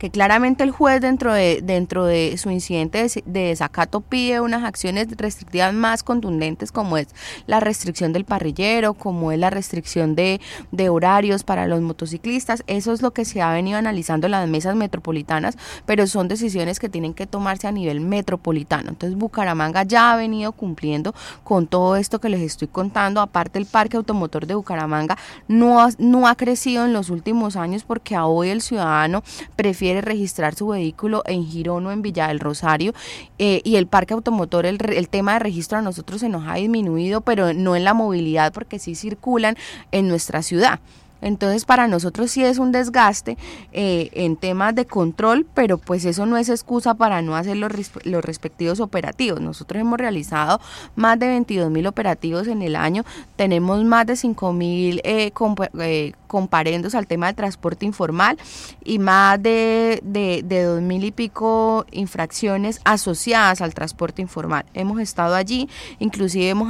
que 0.03 0.09
claramente 0.09 0.65
el 0.65 0.71
juez 0.71 0.99
dentro 0.99 1.31
de, 1.31 1.61
dentro 1.63 2.03
de 2.03 2.37
su 2.37 2.49
incidente 2.49 3.07
de, 3.07 3.23
desacato 3.23 4.01
pide 4.01 4.41
unas 4.41 4.65
acciones 4.65 5.07
restrictivas 5.15 5.73
más 5.73 6.03
contundentes 6.03 6.73
como 6.73 6.97
es 6.97 7.07
la 7.47 7.61
restricción 7.61 8.11
del 8.11 8.25
parrillero, 8.25 8.95
como 8.95 9.31
es 9.31 9.39
la 9.39 9.49
restricción 9.49 10.13
de, 10.13 10.41
de 10.73 10.89
horarios 10.89 11.45
para 11.45 11.67
los 11.67 11.79
motociclistas. 11.79 12.65
Eso 12.67 12.91
es 12.91 13.01
lo 13.01 13.11
que 13.11 13.23
se 13.23 13.41
ha 13.41 13.53
venido 13.53 13.77
analizando 13.77 14.27
en 14.27 14.31
las 14.31 14.49
mesas 14.49 14.75
metropolitanas, 14.75 15.57
pero 15.85 16.05
son 16.05 16.27
decisiones 16.27 16.81
que 16.81 16.89
tienen 16.89 17.13
que 17.13 17.25
tomarse 17.25 17.67
a 17.67 17.71
nivel 17.71 18.01
metropolitano. 18.01 18.89
Entonces 18.89 19.17
Bucaramanga 19.17 19.83
ya 19.83 20.11
ha 20.11 20.17
venido 20.17 20.51
cumpliendo 20.51 21.15
con 21.45 21.65
todo 21.65 21.95
esto 21.95 22.19
que 22.19 22.27
les 22.27 22.41
estoy 22.41 22.67
contando. 22.67 23.21
Aparte 23.21 23.57
el 23.57 23.67
parque 23.67 23.95
automotor 23.95 24.47
de 24.47 24.55
Bucaramanga 24.55 25.17
no 25.47 25.79
ha, 25.79 25.91
no 25.97 26.27
ha 26.27 26.35
crecido 26.35 26.83
en 26.83 26.91
los 26.91 27.09
últimos 27.09 27.55
años 27.55 27.85
porque 27.85 28.17
a 28.17 28.25
hoy 28.25 28.49
el 28.49 28.61
ciudadano 28.61 29.23
prefiere 29.55 29.92
registrar 30.01 30.55
su 30.55 30.67
vehículo 30.67 31.23
en 31.25 31.45
Girón 31.45 31.85
o 31.85 31.91
en 31.91 32.01
Villa 32.01 32.27
del 32.27 32.39
Rosario 32.39 32.93
eh, 33.37 33.61
y 33.63 33.75
el 33.75 33.87
parque 33.87 34.13
automotor, 34.13 34.65
el, 34.65 34.79
el 34.91 35.09
tema 35.09 35.33
de 35.33 35.39
registro 35.39 35.77
a 35.77 35.81
nosotros 35.81 36.21
se 36.21 36.29
nos 36.29 36.47
ha 36.47 36.55
disminuido, 36.55 37.21
pero 37.21 37.53
no 37.53 37.75
en 37.75 37.83
la 37.83 37.93
movilidad 37.93 38.53
porque 38.53 38.79
sí 38.79 38.95
circulan 38.95 39.55
en 39.91 40.07
nuestra 40.07 40.41
ciudad. 40.41 40.79
Entonces 41.23 41.65
para 41.65 41.87
nosotros 41.87 42.31
sí 42.31 42.43
es 42.43 42.57
un 42.57 42.71
desgaste 42.71 43.37
eh, 43.71 44.09
en 44.13 44.35
temas 44.35 44.75
de 44.75 44.85
control, 44.85 45.47
pero 45.53 45.77
pues 45.77 46.05
eso 46.05 46.25
no 46.25 46.37
es 46.37 46.49
excusa 46.49 46.93
para 46.93 47.21
no 47.21 47.35
hacer 47.35 47.57
los, 47.57 47.71
los 48.03 48.23
respectivos 48.23 48.79
operativos. 48.79 49.41
Nosotros 49.41 49.79
hemos 49.81 49.97
realizado 49.97 50.59
más 50.95 51.17
de 51.17 51.27
22 51.27 51.71
mil 51.71 51.87
operativos 51.87 52.47
en 52.47 52.61
el 52.61 52.75
año, 52.75 53.03
tenemos 53.35 53.83
más 53.83 54.05
de 54.05 54.15
5 54.15 54.53
mil 54.53 55.01
eh, 55.03 55.31
eh, 55.79 56.13
comparendos 56.27 56.95
al 56.95 57.07
tema 57.07 57.27
del 57.27 57.35
transporte 57.35 57.85
informal 57.85 58.37
y 58.83 58.99
más 58.99 59.41
de, 59.41 60.01
de, 60.03 60.41
de 60.43 60.63
2 60.63 60.81
mil 60.81 61.03
y 61.03 61.11
pico 61.11 61.85
infracciones 61.91 62.81
asociadas 62.83 63.61
al 63.61 63.73
transporte 63.73 64.21
informal. 64.21 64.65
Hemos 64.73 64.99
estado 64.99 65.35
allí, 65.35 65.69
inclusive 65.99 66.49
hemos, 66.49 66.69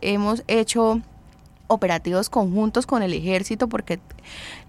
hemos 0.00 0.42
hecho 0.46 1.02
operativos 1.70 2.28
conjuntos 2.28 2.84
con 2.84 3.02
el 3.02 3.14
ejército 3.14 3.68
porque 3.68 4.00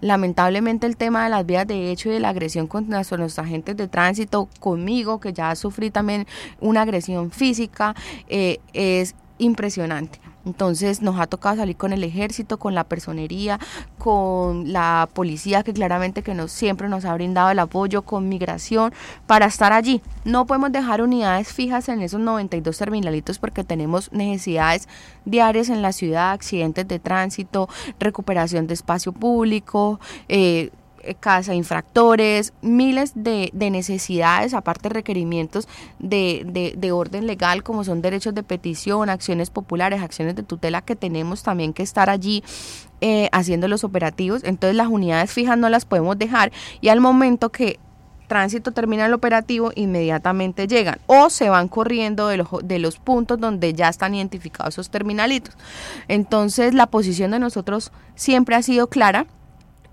lamentablemente 0.00 0.86
el 0.86 0.96
tema 0.96 1.24
de 1.24 1.30
las 1.30 1.44
vías 1.44 1.66
de 1.66 1.90
hecho 1.90 2.08
y 2.08 2.12
de 2.12 2.20
la 2.20 2.28
agresión 2.28 2.68
contra 2.68 2.96
nuestros 2.96 3.38
agentes 3.40 3.76
de 3.76 3.88
tránsito 3.88 4.48
conmigo 4.60 5.18
que 5.18 5.32
ya 5.32 5.54
sufrí 5.56 5.90
también 5.90 6.26
una 6.60 6.82
agresión 6.82 7.32
física 7.32 7.96
eh, 8.28 8.60
es 8.72 9.16
impresionante. 9.38 10.20
Entonces 10.44 11.02
nos 11.02 11.18
ha 11.20 11.26
tocado 11.26 11.56
salir 11.56 11.76
con 11.76 11.92
el 11.92 12.04
ejército, 12.04 12.58
con 12.58 12.74
la 12.74 12.84
personería, 12.84 13.58
con 13.98 14.72
la 14.72 15.08
policía 15.12 15.62
que 15.62 15.72
claramente 15.72 16.22
que 16.22 16.34
nos 16.34 16.52
siempre 16.52 16.88
nos 16.88 17.04
ha 17.04 17.14
brindado 17.14 17.50
el 17.50 17.58
apoyo, 17.58 18.02
con 18.02 18.28
migración, 18.28 18.92
para 19.26 19.46
estar 19.46 19.72
allí. 19.72 20.02
No 20.24 20.46
podemos 20.46 20.72
dejar 20.72 21.02
unidades 21.02 21.52
fijas 21.52 21.88
en 21.88 22.02
esos 22.02 22.20
92 22.20 22.76
terminalitos 22.76 23.38
porque 23.38 23.64
tenemos 23.64 24.12
necesidades 24.12 24.88
diarias 25.24 25.68
en 25.68 25.82
la 25.82 25.92
ciudad, 25.92 26.32
accidentes 26.32 26.86
de 26.88 26.98
tránsito, 26.98 27.68
recuperación 27.98 28.66
de 28.66 28.74
espacio 28.74 29.12
público, 29.12 30.00
eh, 30.28 30.70
casa 31.20 31.54
infractores, 31.54 32.52
miles 32.62 33.12
de, 33.14 33.50
necesidades, 33.52 34.54
aparte 34.54 34.88
requerimientos 34.88 35.68
de, 35.98 36.72
de, 36.76 36.92
orden 36.92 37.26
legal 37.26 37.62
como 37.62 37.84
son 37.84 38.02
derechos 38.02 38.34
de 38.34 38.42
petición, 38.42 39.10
acciones 39.10 39.50
populares, 39.50 40.02
acciones 40.02 40.36
de 40.36 40.42
tutela 40.42 40.82
que 40.82 40.96
tenemos 40.96 41.42
también 41.42 41.72
que 41.72 41.82
estar 41.82 42.10
allí 42.10 42.42
eh, 43.00 43.28
haciendo 43.32 43.68
los 43.68 43.84
operativos. 43.84 44.42
Entonces 44.44 44.76
las 44.76 44.88
unidades 44.88 45.32
fijas 45.32 45.58
no 45.58 45.68
las 45.68 45.84
podemos 45.84 46.18
dejar 46.18 46.52
y 46.80 46.88
al 46.88 47.00
momento 47.00 47.50
que 47.50 47.78
tránsito 48.32 48.72
termina 48.72 49.04
el 49.04 49.12
operativo, 49.12 49.72
inmediatamente 49.74 50.66
llegan 50.66 50.98
o 51.06 51.28
se 51.28 51.50
van 51.50 51.68
corriendo 51.68 52.28
de 52.28 52.38
los, 52.38 52.48
de 52.64 52.78
los 52.78 52.96
puntos 52.98 53.38
donde 53.38 53.74
ya 53.74 53.90
están 53.90 54.14
identificados 54.14 54.74
esos 54.74 54.88
terminalitos. 54.88 55.54
Entonces 56.08 56.72
la 56.72 56.86
posición 56.86 57.32
de 57.32 57.38
nosotros 57.38 57.92
siempre 58.14 58.56
ha 58.56 58.62
sido 58.62 58.86
clara 58.86 59.26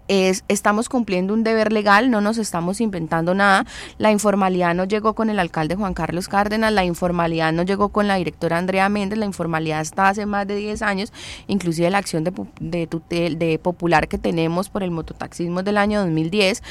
es, 0.10 0.44
estamos 0.48 0.90
cumpliendo 0.90 1.34
un 1.34 1.44
deber 1.44 1.72
legal, 1.72 2.10
no 2.10 2.20
nos 2.20 2.38
estamos 2.38 2.82
inventando 2.82 3.34
nada. 3.36 3.66
La 3.98 4.12
informalidad 4.12 4.76
no 4.76 4.84
llegó 4.84 5.14
con 5.14 5.30
el 5.30 5.40
alcalde 5.40 5.76
Juan 5.76 5.94
Carlos 5.94 6.28
Cárdenas, 6.28 6.74
la 6.74 6.84
informalidad 6.84 7.54
no 7.54 7.64
llegó 7.64 7.90
con 7.90 8.08
la 8.08 8.16
directora 8.16 8.58
Andrea 8.58 8.90
Méndez, 8.90 9.20
la 9.20 9.26
informalidad 9.26 9.82
está 9.82 10.10
hace 10.10 10.26
más 10.26 10.48
de 10.48 10.56
10 10.56 10.82
años, 10.82 11.14
inclusive 11.48 11.90
la 11.92 12.00
acción 12.00 12.24
de, 12.24 12.34
de, 12.60 13.36
de 13.36 13.60
popular 13.60 14.08
que 14.08 14.18
tenemos 14.18 14.68
por 14.68 14.84
el 14.84 14.92
mototaxismo 14.92 15.62
del 15.64 15.78
año 15.78 16.02
2010. 16.02 16.64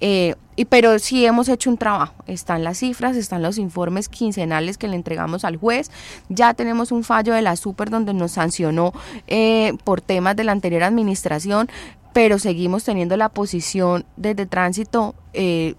Eh, 0.00 0.34
y, 0.56 0.66
pero 0.66 0.98
sí 0.98 1.24
hemos 1.24 1.48
hecho 1.48 1.70
un 1.70 1.78
trabajo, 1.78 2.14
están 2.26 2.62
las 2.62 2.78
cifras, 2.78 3.16
están 3.16 3.42
los 3.42 3.58
informes 3.58 4.08
quincenales 4.08 4.76
que 4.76 4.86
le 4.86 4.96
entregamos 4.96 5.44
al 5.44 5.56
juez, 5.56 5.90
ya 6.28 6.54
tenemos 6.54 6.92
un 6.92 7.04
fallo 7.04 7.32
de 7.32 7.42
la 7.42 7.56
super 7.56 7.90
donde 7.90 8.12
nos 8.12 8.32
sancionó 8.32 8.92
eh, 9.26 9.72
por 9.84 10.00
temas 10.00 10.36
de 10.36 10.44
la 10.44 10.52
anterior 10.52 10.82
administración, 10.82 11.68
pero 12.14 12.38
seguimos 12.38 12.84
teniendo 12.84 13.16
la 13.18 13.28
posición 13.28 14.06
desde 14.16 14.46
tránsito 14.46 15.16
eh, 15.34 15.74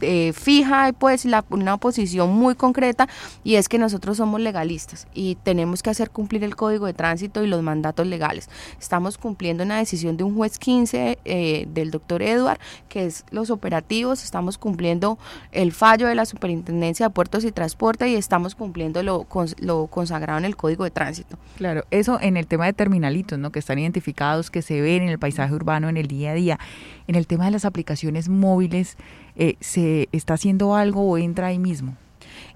eh, 0.00 0.32
fija 0.32 0.92
pues 0.98 1.24
la, 1.24 1.44
una 1.50 1.76
posición 1.76 2.30
muy 2.30 2.54
concreta 2.54 3.08
y 3.44 3.56
es 3.56 3.68
que 3.68 3.78
nosotros 3.78 4.16
somos 4.16 4.40
legalistas 4.40 5.06
y 5.14 5.36
tenemos 5.36 5.82
que 5.82 5.90
hacer 5.90 6.10
cumplir 6.10 6.44
el 6.44 6.56
código 6.56 6.86
de 6.86 6.94
tránsito 6.94 7.42
y 7.42 7.46
los 7.46 7.62
mandatos 7.62 8.06
legales. 8.06 8.48
Estamos 8.80 9.18
cumpliendo 9.18 9.64
una 9.64 9.78
decisión 9.78 10.16
de 10.16 10.24
un 10.24 10.34
juez 10.34 10.58
15 10.58 11.18
eh, 11.24 11.66
del 11.72 11.90
doctor 11.90 12.22
Edward, 12.22 12.58
que 12.88 13.06
es 13.06 13.24
los 13.30 13.50
operativos, 13.50 14.24
estamos 14.24 14.58
cumpliendo 14.58 15.18
el 15.52 15.72
fallo 15.72 16.06
de 16.06 16.14
la 16.14 16.26
Superintendencia 16.26 17.06
de 17.06 17.10
Puertos 17.10 17.44
y 17.44 17.52
Transporte 17.52 18.08
y 18.08 18.14
estamos 18.14 18.54
cumpliendo 18.54 19.02
lo, 19.02 19.26
lo 19.60 19.86
consagrado 19.86 20.38
en 20.38 20.44
el 20.44 20.56
código 20.56 20.84
de 20.84 20.90
tránsito. 20.90 21.38
Claro, 21.56 21.84
eso 21.90 22.18
en 22.20 22.36
el 22.36 22.46
tema 22.46 22.66
de 22.66 22.72
terminalitos, 22.72 23.38
¿no? 23.38 23.50
que 23.50 23.58
están 23.58 23.78
identificados, 23.78 24.50
que 24.50 24.62
se 24.62 24.80
ven 24.80 25.02
en 25.02 25.08
el 25.08 25.18
paisaje 25.18 25.54
urbano 25.54 25.88
en 25.88 25.96
el 25.96 26.06
día 26.06 26.32
a 26.32 26.34
día. 26.34 26.58
En 27.06 27.14
el 27.14 27.26
tema 27.26 27.46
de 27.46 27.52
las 27.52 27.64
aplicaciones 27.64 28.28
móviles, 28.28 28.96
eh, 29.38 29.56
¿se 29.60 30.08
está 30.12 30.34
haciendo 30.34 30.74
algo 30.74 31.02
o 31.02 31.16
entra 31.16 31.46
ahí 31.46 31.58
mismo? 31.58 31.96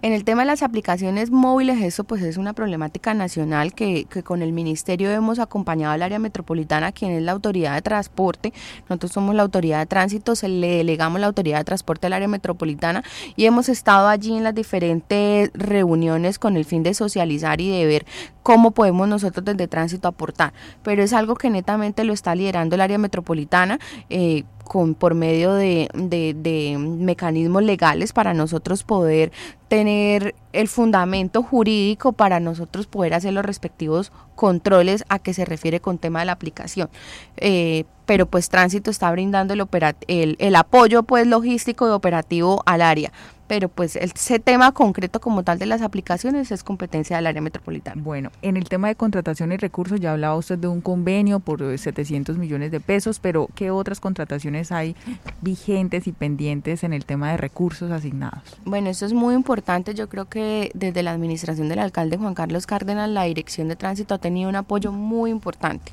En 0.03 0.13
el 0.13 0.25
tema 0.25 0.43
de 0.43 0.47
las 0.47 0.65
aplicaciones 0.65 1.31
móviles, 1.31 1.81
eso 1.81 2.03
pues 2.03 2.23
es 2.23 2.37
una 2.37 2.55
problemática 2.55 3.15
nacional 3.15 3.73
que, 3.73 4.07
con 4.25 4.43
el 4.43 4.53
ministerio 4.53 5.09
hemos 5.13 5.39
acompañado 5.39 5.93
al 5.93 6.03
área 6.03 6.19
metropolitana, 6.19 6.91
quien 6.91 7.13
es 7.13 7.23
la 7.23 7.31
autoridad 7.31 7.75
de 7.77 7.83
transporte. 7.83 8.53
Nosotros 8.89 9.13
somos 9.13 9.37
la 9.37 9.43
autoridad 9.43 9.79
de 9.79 9.87
tránsito, 9.87 10.35
se 10.35 10.49
le 10.49 10.79
delegamos 10.79 11.21
la 11.21 11.29
autoridad 11.29 11.59
de 11.59 11.65
transporte 11.65 12.09
al 12.09 12.15
área 12.15 12.27
metropolitana 12.27 13.05
y 13.37 13.45
hemos 13.45 13.69
estado 13.69 14.09
allí 14.09 14.37
en 14.37 14.43
las 14.43 14.57
diferentes 14.57 15.51
reuniones 15.55 16.41
con 16.41 16.57
el 16.57 16.65
fin 16.65 16.83
de 16.83 16.95
socializar 16.95 17.61
y 17.61 17.71
de 17.71 17.87
ver 17.87 18.05
cómo 18.43 18.73
podemos 18.73 19.07
nosotros 19.07 19.45
desde 19.45 19.69
tránsito 19.69 20.09
aportar. 20.09 20.53
Pero 20.83 21.05
es 21.05 21.13
algo 21.13 21.37
que 21.37 21.49
netamente 21.49 22.03
lo 22.03 22.13
está 22.13 22.35
liderando 22.35 22.75
el 22.75 22.81
área 22.81 22.99
metropolitana. 22.99 23.79
Eh, 24.11 24.43
con, 24.73 24.95
por 24.95 25.15
medio 25.15 25.53
de, 25.53 25.87
de, 25.93 26.79
mecanismos 26.79 27.63
legales 27.63 28.15
para 28.15 28.33
nosotros 28.33 28.85
poder 28.85 29.31
tener 29.69 30.35
el 30.55 30.67
fundamento 30.67 31.43
jurídico 31.43 32.15
para 32.15 32.41
nosotros 32.41 32.87
poder 32.87 33.13
hacer 33.13 33.35
los 33.35 33.45
respectivos 33.45 34.13
controles 34.35 35.05
a 35.11 35.19
que 35.19 35.35
se 35.35 35.45
refiere 35.45 35.81
con 35.81 35.99
tema 35.99 36.21
de 36.21 36.25
la 36.25 36.33
aplicación. 36.33 36.89
Eh, 37.37 37.85
pero 38.07 38.25
pues 38.25 38.49
tránsito 38.49 38.91
está 38.91 39.11
brindando 39.11 39.53
el, 39.53 39.63
el, 40.07 40.37
el 40.39 40.57
apoyo 40.57 41.03
pues 41.03 41.27
logístico 41.27 41.87
y 41.87 41.91
operativo 41.91 42.63
al 42.65 42.81
área 42.81 43.13
pero 43.53 43.69
pues 43.69 43.97
ese 43.97 44.39
tema 44.39 44.73
concreto 44.73 45.21
como 45.21 45.43
tal 45.43 45.59
de 45.59 45.67
las 45.67 45.83
aplicaciones 45.83 46.51
es 46.51 46.65
competencia 46.65 47.17
del 47.17 47.27
área 47.27 47.43
metropolitana. 47.43 48.01
Bueno, 48.01 48.31
en 48.41 48.57
el 48.57 48.67
tema 48.67 48.89
de 48.89 48.95
contratación 48.95 49.53
y 49.53 49.59
recursos 49.59 50.01
ya 50.01 50.13
hablaba 50.13 50.37
usted 50.37 50.57
de 50.57 50.69
un 50.69 50.81
convenio 50.81 51.39
por 51.39 51.79
700 51.79 52.39
millones 52.39 52.71
de 52.71 52.81
pesos, 52.81 53.19
pero 53.19 53.51
¿qué 53.55 53.71
otras 53.71 54.01
contrataciones 54.01 54.73
hay 54.73 54.97
vigentes 55.43 56.07
y 56.07 56.13
pendientes 56.13 56.83
en 56.83 56.95
el 56.95 57.05
tema 57.05 57.31
de 57.33 57.37
recursos 57.37 57.91
asignados? 57.91 58.43
Bueno, 58.65 58.89
eso 58.89 59.05
es 59.05 59.13
muy 59.13 59.35
importante. 59.35 59.93
Yo 59.93 60.09
creo 60.09 60.31
que 60.31 60.71
desde 60.73 61.03
la 61.03 61.11
administración 61.11 61.69
del 61.69 61.81
alcalde 61.81 62.17
Juan 62.17 62.33
Carlos 62.33 62.67
Cárdenas, 62.67 63.11
la 63.11 63.25
Dirección 63.25 63.69
de 63.69 63.77
Tránsito 63.77 64.15
ha 64.15 64.19
tenido 64.19 64.49
un 64.49 64.57
apoyo 64.57 64.93
muy 64.93 65.31
importante. 65.31 65.93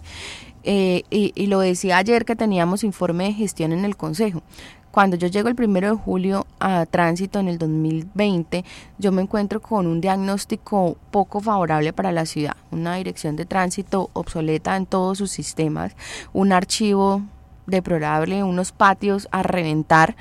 Eh, 0.64 1.04
y, 1.10 1.32
y, 1.36 1.48
lo 1.48 1.62
decía 1.62 1.98
ayer 1.98 2.26
que 2.26 2.36
teníamos 2.36 2.84
informe 2.84 3.26
de 3.26 3.34
gestión 3.34 3.72
en 3.72 3.86
el 3.86 3.96
Consejo 3.96 4.44
Cuando 4.92 5.18
yo 5.18 5.28
llego 5.28 5.50
el 5.50 5.56
primero 5.56 5.90
de 5.90 5.96
julio 5.96 6.48
a 6.60 6.86
tránsito 6.88 7.40
en 7.40 7.48
el 7.48 7.60
2020, 7.60 8.66
yo 8.98 9.12
me 9.12 9.22
encuentro 9.22 9.62
con 9.62 9.86
un 9.86 10.02
diagnóstico 10.02 10.98
poco 11.12 11.42
favorable 11.42 11.94
para 11.94 12.12
la 12.12 12.26
ciudad, 12.26 12.56
una 12.72 12.96
dirección 12.96 13.36
de 13.36 13.46
tránsito 13.46 14.10
obsoleta 14.14 14.76
en 14.76 14.88
todos 14.88 15.20
sus 15.20 15.30
sistemas, 15.30 15.96
un 16.34 16.52
archivo 16.52 17.22
deplorable, 17.68 18.44
unos 18.44 18.72
patios 18.72 19.28
a 19.32 19.44
reventar, 19.44 20.16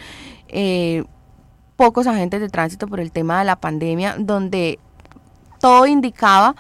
eh, 0.49 1.05
pocos 1.77 2.07
agentes 2.07 2.41
de 2.41 2.49
tránsito 2.49 2.89
por 2.89 3.01
el 3.01 3.11
tema 3.11 3.39
de 3.39 3.47
la 3.47 3.57
pandemia, 3.57 4.17
donde 4.19 4.79
todo 5.61 5.87
indicaba 5.87 6.55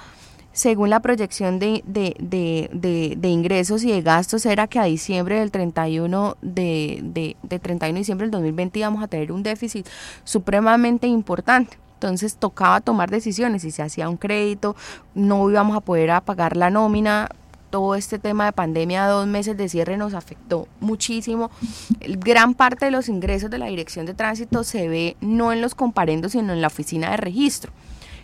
según 0.58 0.90
la 0.90 0.98
proyección 0.98 1.60
de, 1.60 1.84
de, 1.86 3.28
ingresos 3.28 3.84
y 3.84 3.92
de 3.92 4.02
gastos, 4.02 4.44
era 4.44 4.66
que 4.66 4.80
a 4.80 4.84
diciembre 4.84 5.38
del 5.38 5.52
31 5.52 6.36
de, 6.42 7.36
de, 7.44 7.58
31 7.60 7.94
de 7.94 7.98
diciembre 8.00 8.24
del 8.24 8.32
2020 8.32 8.80
íbamos 8.80 9.04
a 9.04 9.06
tener 9.06 9.30
un 9.30 9.44
déficit 9.44 9.86
supremamente 10.24 11.06
importante. 11.06 11.78
Entonces 11.94 12.34
tocaba 12.34 12.80
tomar 12.80 13.08
decisiones, 13.08 13.62
si 13.62 13.70
se 13.70 13.82
hacía 13.82 14.08
un 14.08 14.16
crédito, 14.16 14.74
no 15.14 15.48
íbamos 15.48 15.76
a 15.76 15.80
poder 15.80 16.10
pagar 16.22 16.56
la 16.56 16.70
nómina, 16.70 17.28
todo 17.70 17.94
este 17.94 18.18
tema 18.18 18.46
de 18.46 18.52
pandemia, 18.52 19.06
dos 19.06 19.28
meses 19.28 19.56
de 19.56 19.68
cierre 19.68 19.96
nos 19.96 20.12
afectó 20.12 20.66
muchísimo. 20.80 21.52
Gran 22.00 22.54
parte 22.54 22.86
de 22.86 22.90
los 22.90 23.08
ingresos 23.08 23.48
de 23.48 23.58
la 23.58 23.66
Dirección 23.66 24.06
de 24.06 24.14
Tránsito 24.14 24.64
se 24.64 24.88
ve 24.88 25.16
no 25.20 25.52
en 25.52 25.60
los 25.60 25.76
comparendos, 25.76 26.32
sino 26.32 26.52
en 26.52 26.60
la 26.60 26.66
oficina 26.66 27.12
de 27.12 27.16
registro. 27.18 27.70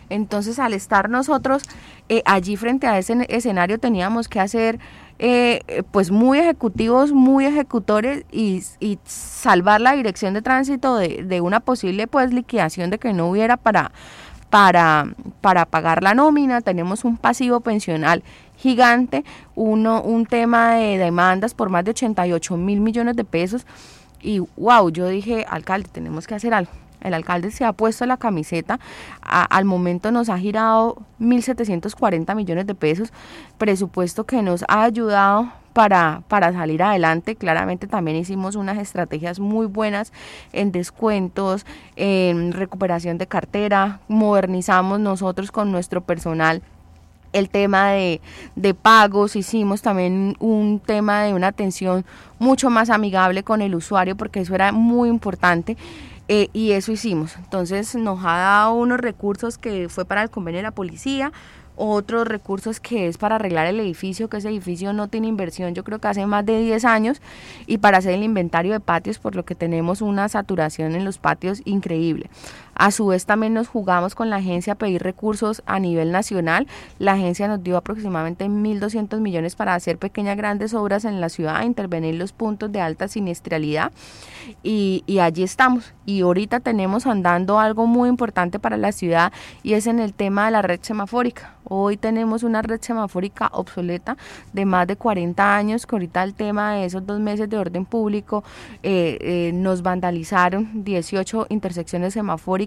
Entonces, 0.09 0.59
al 0.59 0.73
estar 0.73 1.09
nosotros 1.09 1.63
eh, 2.09 2.21
allí 2.25 2.55
frente 2.55 2.87
a 2.87 2.97
ese 2.97 3.25
escenario, 3.29 3.79
teníamos 3.79 4.27
que 4.27 4.39
hacer 4.39 4.79
eh, 5.17 5.83
pues 5.91 6.11
muy 6.11 6.39
ejecutivos, 6.39 7.11
muy 7.13 7.45
ejecutores 7.45 8.25
y, 8.31 8.63
salvar 9.05 9.79
la 9.79 9.93
dirección 9.93 10.33
de 10.33 10.41
tránsito 10.41 10.97
de, 10.97 11.41
una 11.41 11.59
posible 11.59 12.07
pues 12.07 12.33
liquidación 12.33 12.89
de 12.89 12.99
que 12.99 13.13
no 13.13 13.29
hubiera 13.29 13.55
para, 13.57 13.91
para, 14.49 15.07
para 15.41 15.65
pagar 15.65 16.03
la 16.03 16.13
nómina. 16.13 16.61
Tenemos 16.61 17.05
un 17.05 17.17
pasivo 17.17 17.61
pensional 17.61 18.23
gigante, 18.57 19.23
uno, 19.55 20.01
un 20.01 20.25
tema 20.25 20.75
de 20.75 20.97
demandas 20.97 21.53
por 21.53 21.69
más 21.69 21.85
de 21.85 21.91
88 21.91 22.57
mil 22.57 22.81
millones 22.81 23.15
de 23.15 23.23
pesos. 23.23 23.65
Y 24.21 24.39
wow, 24.57 24.89
yo 24.89 25.07
dije, 25.07 25.45
alcalde, 25.47 25.89
tenemos 25.91 26.27
que 26.27 26.35
hacer 26.35 26.53
algo 26.53 26.71
el 27.05 27.13
alcalde 27.13 27.51
se 27.51 27.65
ha 27.65 27.73
puesto 27.73 28.05
la 28.05 28.17
camiseta, 28.17 28.79
al 29.21 29.65
momento 29.65 30.11
nos 30.11 30.29
ha 30.29 30.37
girado 30.37 30.97
1.740 31.19 32.35
millones 32.35 32.67
de 32.67 32.75
pesos, 32.75 33.13
presupuesto 33.57 34.25
que 34.25 34.41
nos 34.41 34.63
ha 34.67 34.83
ayudado 34.83 35.51
para, 35.73 36.23
para, 36.29 36.53
salir 36.53 36.81
adelante. 36.81 37.35
Claramente 37.35 37.85
también 37.85 38.15
hicimos 38.15 38.55
unas 38.55 38.77
estrategias 38.77 39.39
muy 39.41 39.65
buenas 39.65 40.13
en 40.53 40.71
descuentos, 40.71 41.65
en 41.97 42.53
recuperación 42.53 43.17
de 43.17 43.27
cartera, 43.27 43.99
modernizamos 44.07 45.01
nosotros 45.01 45.51
con 45.51 45.71
nuestro 45.73 46.01
personal 46.01 46.61
el 47.33 47.49
tema 47.49 47.89
de, 47.89 48.21
de, 48.55 48.73
pagos, 48.73 49.35
hicimos 49.35 49.81
también 49.81 50.37
un 50.39 50.79
tema 50.79 51.23
de 51.23 51.33
una 51.33 51.47
atención 51.47 52.05
mucho 52.39 52.69
más 52.69 52.89
amigable 52.89 53.43
con 53.43 53.61
el 53.61 53.75
usuario 53.75 54.15
porque 54.15 54.39
eso 54.39 54.55
era 54.55 54.71
muy 54.71 55.09
importante. 55.09 55.75
Eh, 56.27 56.49
y 56.53 56.71
eso 56.71 56.91
hicimos. 56.91 57.35
Entonces 57.37 57.95
nos 57.95 58.19
ha 58.25 58.37
dado 58.37 58.73
unos 58.73 58.99
recursos 58.99 59.57
que 59.57 59.89
fue 59.89 60.05
para 60.05 60.23
el 60.23 60.29
convenio 60.29 60.59
de 60.59 60.63
la 60.63 60.71
policía, 60.71 61.31
otros 61.75 62.27
recursos 62.27 62.79
que 62.79 63.07
es 63.07 63.17
para 63.17 63.35
arreglar 63.35 63.67
el 63.67 63.79
edificio, 63.79 64.29
que 64.29 64.37
ese 64.37 64.49
edificio 64.49 64.93
no 64.93 65.07
tiene 65.07 65.27
inversión, 65.27 65.75
yo 65.75 65.83
creo 65.83 65.99
que 65.99 66.07
hace 66.07 66.25
más 66.25 66.45
de 66.45 66.59
10 66.59 66.85
años, 66.85 67.21
y 67.67 67.79
para 67.79 67.97
hacer 67.97 68.13
el 68.13 68.23
inventario 68.23 68.73
de 68.73 68.79
patios, 68.79 69.19
por 69.19 69.35
lo 69.35 69.43
que 69.43 69.55
tenemos 69.55 70.01
una 70.01 70.29
saturación 70.29 70.95
en 70.95 71.05
los 71.05 71.17
patios 71.17 71.61
increíble. 71.65 72.29
A 72.75 72.91
su 72.91 73.07
vez 73.07 73.25
también 73.25 73.53
nos 73.53 73.69
jugamos 73.69 74.15
con 74.15 74.29
la 74.29 74.35
agencia 74.35 74.73
a 74.73 74.75
pedir 74.75 75.01
recursos 75.01 75.63
a 75.65 75.79
nivel 75.79 76.11
nacional. 76.11 76.67
La 76.99 77.13
agencia 77.13 77.47
nos 77.47 77.63
dio 77.63 77.77
aproximadamente 77.77 78.45
1.200 78.45 79.19
millones 79.21 79.55
para 79.55 79.73
hacer 79.73 79.97
pequeñas 79.97 80.35
grandes 80.35 80.73
obras 80.73 81.05
en 81.05 81.21
la 81.21 81.29
ciudad, 81.29 81.63
intervenir 81.63 82.15
los 82.15 82.33
puntos 82.33 82.71
de 82.71 82.81
alta 82.81 83.07
siniestralidad 83.07 83.93
y, 84.61 85.03
y 85.07 85.19
allí 85.19 85.43
estamos. 85.43 85.93
Y 86.05 86.21
ahorita 86.21 86.59
tenemos 86.59 87.07
andando 87.07 87.59
algo 87.59 87.87
muy 87.87 88.09
importante 88.09 88.59
para 88.59 88.77
la 88.77 88.91
ciudad 88.91 89.31
y 89.63 89.73
es 89.73 89.87
en 89.87 89.99
el 89.99 90.13
tema 90.13 90.45
de 90.45 90.51
la 90.51 90.61
red 90.61 90.79
semafórica. 90.81 91.55
Hoy 91.67 91.97
tenemos 91.97 92.43
una 92.43 92.61
red 92.61 92.79
semafórica 92.79 93.49
obsoleta 93.51 94.17
de 94.53 94.65
más 94.65 94.85
de 94.85 94.97
40 94.97 95.55
años, 95.55 95.87
que 95.87 95.95
ahorita 95.95 96.23
el 96.23 96.35
tema 96.35 96.75
de 96.75 96.85
esos 96.85 97.05
dos 97.07 97.19
meses 97.19 97.49
de 97.49 97.57
orden 97.57 97.85
público 97.85 98.43
eh, 98.83 99.17
eh, 99.19 99.51
nos 99.51 99.81
vandalizaron 99.81 100.83
18 100.83 101.47
intersecciones 101.49 102.13
semafóricas, 102.13 102.64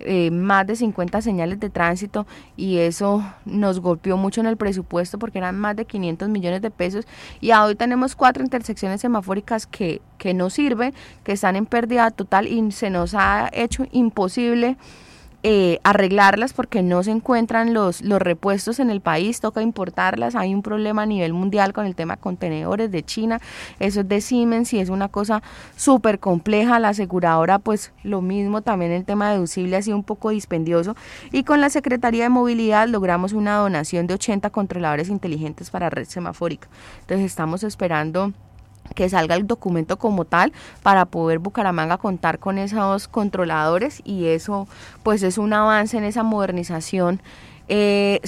eh, 0.00 0.30
más 0.30 0.66
de 0.66 0.76
50 0.76 1.20
señales 1.22 1.60
de 1.60 1.70
tránsito 1.70 2.26
y 2.56 2.78
eso 2.78 3.24
nos 3.44 3.80
golpeó 3.80 4.16
mucho 4.16 4.40
en 4.40 4.46
el 4.46 4.56
presupuesto 4.56 5.18
porque 5.18 5.38
eran 5.38 5.58
más 5.58 5.76
de 5.76 5.84
500 5.84 6.28
millones 6.28 6.62
de 6.62 6.70
pesos 6.70 7.06
y 7.40 7.52
hoy 7.52 7.74
tenemos 7.74 8.16
cuatro 8.16 8.42
intersecciones 8.42 9.00
semafóricas 9.00 9.66
que, 9.66 10.00
que 10.18 10.34
no 10.34 10.50
sirven, 10.50 10.94
que 11.24 11.32
están 11.32 11.56
en 11.56 11.66
pérdida 11.66 12.10
total 12.10 12.46
y 12.46 12.72
se 12.72 12.90
nos 12.90 13.14
ha 13.14 13.50
hecho 13.52 13.86
imposible 13.92 14.76
eh, 15.42 15.80
arreglarlas 15.84 16.52
porque 16.52 16.82
no 16.82 17.02
se 17.02 17.10
encuentran 17.10 17.72
los, 17.72 18.02
los 18.02 18.20
repuestos 18.20 18.78
en 18.78 18.90
el 18.90 19.00
país, 19.00 19.40
toca 19.40 19.62
importarlas, 19.62 20.34
hay 20.34 20.54
un 20.54 20.62
problema 20.62 21.02
a 21.02 21.06
nivel 21.06 21.32
mundial 21.32 21.72
con 21.72 21.86
el 21.86 21.94
tema 21.94 22.18
contenedores 22.18 22.90
de 22.90 23.02
China, 23.02 23.40
eso 23.78 24.00
es 24.00 24.08
de 24.08 24.20
Siemens 24.20 24.72
y 24.74 24.80
es 24.80 24.90
una 24.90 25.08
cosa 25.08 25.42
súper 25.76 26.18
compleja, 26.18 26.78
la 26.78 26.90
aseguradora 26.90 27.58
pues 27.58 27.92
lo 28.02 28.20
mismo, 28.20 28.60
también 28.60 28.92
el 28.92 29.04
tema 29.04 29.30
deducible 29.30 29.76
ha 29.76 29.82
sido 29.82 29.96
un 29.96 30.04
poco 30.04 30.28
dispendioso. 30.28 30.94
Y 31.32 31.44
con 31.44 31.60
la 31.60 31.70
Secretaría 31.70 32.24
de 32.24 32.28
Movilidad 32.28 32.86
logramos 32.86 33.32
una 33.32 33.56
donación 33.56 34.06
de 34.06 34.14
80 34.14 34.50
controladores 34.50 35.08
inteligentes 35.08 35.70
para 35.70 35.88
red 35.88 36.06
semafórica, 36.06 36.68
entonces 37.00 37.24
estamos 37.26 37.62
esperando 37.62 38.34
que 38.94 39.08
salga 39.08 39.34
el 39.34 39.46
documento 39.46 39.98
como 39.98 40.24
tal 40.24 40.52
para 40.82 41.06
poder 41.06 41.38
Bucaramanga 41.38 41.98
contar 41.98 42.38
con 42.38 42.58
esos 42.58 43.08
controladores 43.08 44.02
y 44.04 44.26
eso 44.26 44.68
pues 45.02 45.22
es 45.22 45.38
un 45.38 45.52
avance 45.52 45.96
en 45.96 46.04
esa 46.04 46.22
modernización 46.22 47.20
eh, 47.72 48.20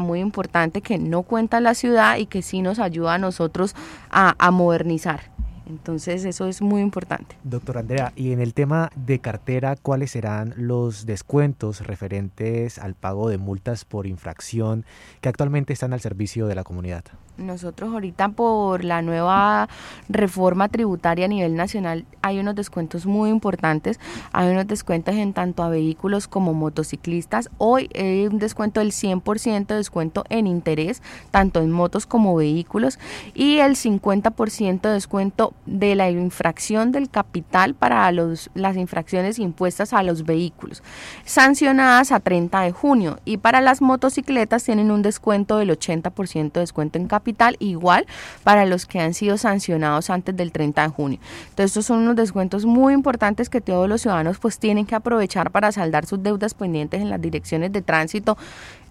muy 0.00 0.20
importante 0.20 0.82
que 0.82 0.98
no 0.98 1.22
cuenta 1.22 1.60
la 1.60 1.74
ciudad 1.74 2.18
y 2.18 2.26
que 2.26 2.42
sí 2.42 2.60
nos 2.60 2.78
ayuda 2.78 3.14
a 3.14 3.18
nosotros 3.18 3.74
a, 4.10 4.34
a 4.38 4.50
modernizar. 4.50 5.36
Entonces 5.68 6.24
eso 6.24 6.46
es 6.46 6.62
muy 6.62 6.80
importante. 6.80 7.36
Doctor 7.42 7.78
Andrea, 7.78 8.12
y 8.14 8.32
en 8.32 8.40
el 8.40 8.54
tema 8.54 8.90
de 8.94 9.18
cartera, 9.18 9.74
¿cuáles 9.76 10.12
serán 10.12 10.54
los 10.56 11.06
descuentos 11.06 11.84
referentes 11.84 12.78
al 12.78 12.94
pago 12.94 13.28
de 13.28 13.38
multas 13.38 13.84
por 13.84 14.06
infracción 14.06 14.84
que 15.20 15.28
actualmente 15.28 15.72
están 15.72 15.92
al 15.92 16.00
servicio 16.00 16.46
de 16.46 16.54
la 16.54 16.62
comunidad? 16.62 17.04
Nosotros 17.38 17.92
ahorita 17.92 18.30
por 18.30 18.82
la 18.82 19.02
nueva 19.02 19.68
reforma 20.08 20.68
tributaria 20.68 21.26
a 21.26 21.28
nivel 21.28 21.54
nacional 21.54 22.06
hay 22.22 22.38
unos 22.38 22.54
descuentos 22.54 23.04
muy 23.04 23.28
importantes, 23.28 24.00
hay 24.32 24.50
unos 24.50 24.66
descuentos 24.66 25.14
en 25.14 25.34
tanto 25.34 25.62
a 25.62 25.68
vehículos 25.68 26.28
como 26.28 26.54
motociclistas. 26.54 27.50
Hoy 27.58 27.90
hay 27.94 28.26
un 28.26 28.38
descuento 28.38 28.80
del 28.80 28.92
100% 28.92 29.66
de 29.66 29.74
descuento 29.74 30.24
en 30.30 30.46
interés, 30.46 31.02
tanto 31.30 31.60
en 31.60 31.70
motos 31.70 32.06
como 32.06 32.34
vehículos, 32.34 32.98
y 33.34 33.58
el 33.58 33.76
50% 33.76 34.80
de 34.80 34.94
descuento 34.94 35.52
de 35.66 35.94
la 35.94 36.10
infracción 36.10 36.90
del 36.90 37.10
capital 37.10 37.74
para 37.74 38.10
los, 38.12 38.50
las 38.54 38.76
infracciones 38.76 39.38
impuestas 39.38 39.92
a 39.92 40.02
los 40.02 40.24
vehículos, 40.24 40.82
sancionadas 41.26 42.12
a 42.12 42.20
30 42.20 42.62
de 42.62 42.72
junio, 42.72 43.18
y 43.26 43.36
para 43.36 43.60
las 43.60 43.82
motocicletas 43.82 44.64
tienen 44.64 44.90
un 44.90 45.02
descuento 45.02 45.58
del 45.58 45.68
80% 45.68 46.52
de 46.52 46.60
descuento 46.60 46.98
en 46.98 47.06
capital 47.06 47.25
igual 47.58 48.06
para 48.44 48.66
los 48.66 48.86
que 48.86 49.00
han 49.00 49.14
sido 49.14 49.38
sancionados 49.38 50.10
antes 50.10 50.36
del 50.36 50.52
30 50.52 50.82
de 50.82 50.88
junio. 50.88 51.18
Entonces 51.50 51.70
estos 51.70 51.86
son 51.86 51.98
unos 52.00 52.16
descuentos 52.16 52.64
muy 52.64 52.94
importantes 52.94 53.48
que 53.48 53.60
todos 53.60 53.88
los 53.88 54.02
ciudadanos 54.02 54.38
pues 54.38 54.58
tienen 54.58 54.86
que 54.86 54.94
aprovechar 54.94 55.50
para 55.50 55.72
saldar 55.72 56.06
sus 56.06 56.22
deudas 56.22 56.54
pendientes 56.54 57.00
en 57.00 57.10
las 57.10 57.20
direcciones 57.20 57.72
de 57.72 57.82
tránsito 57.82 58.36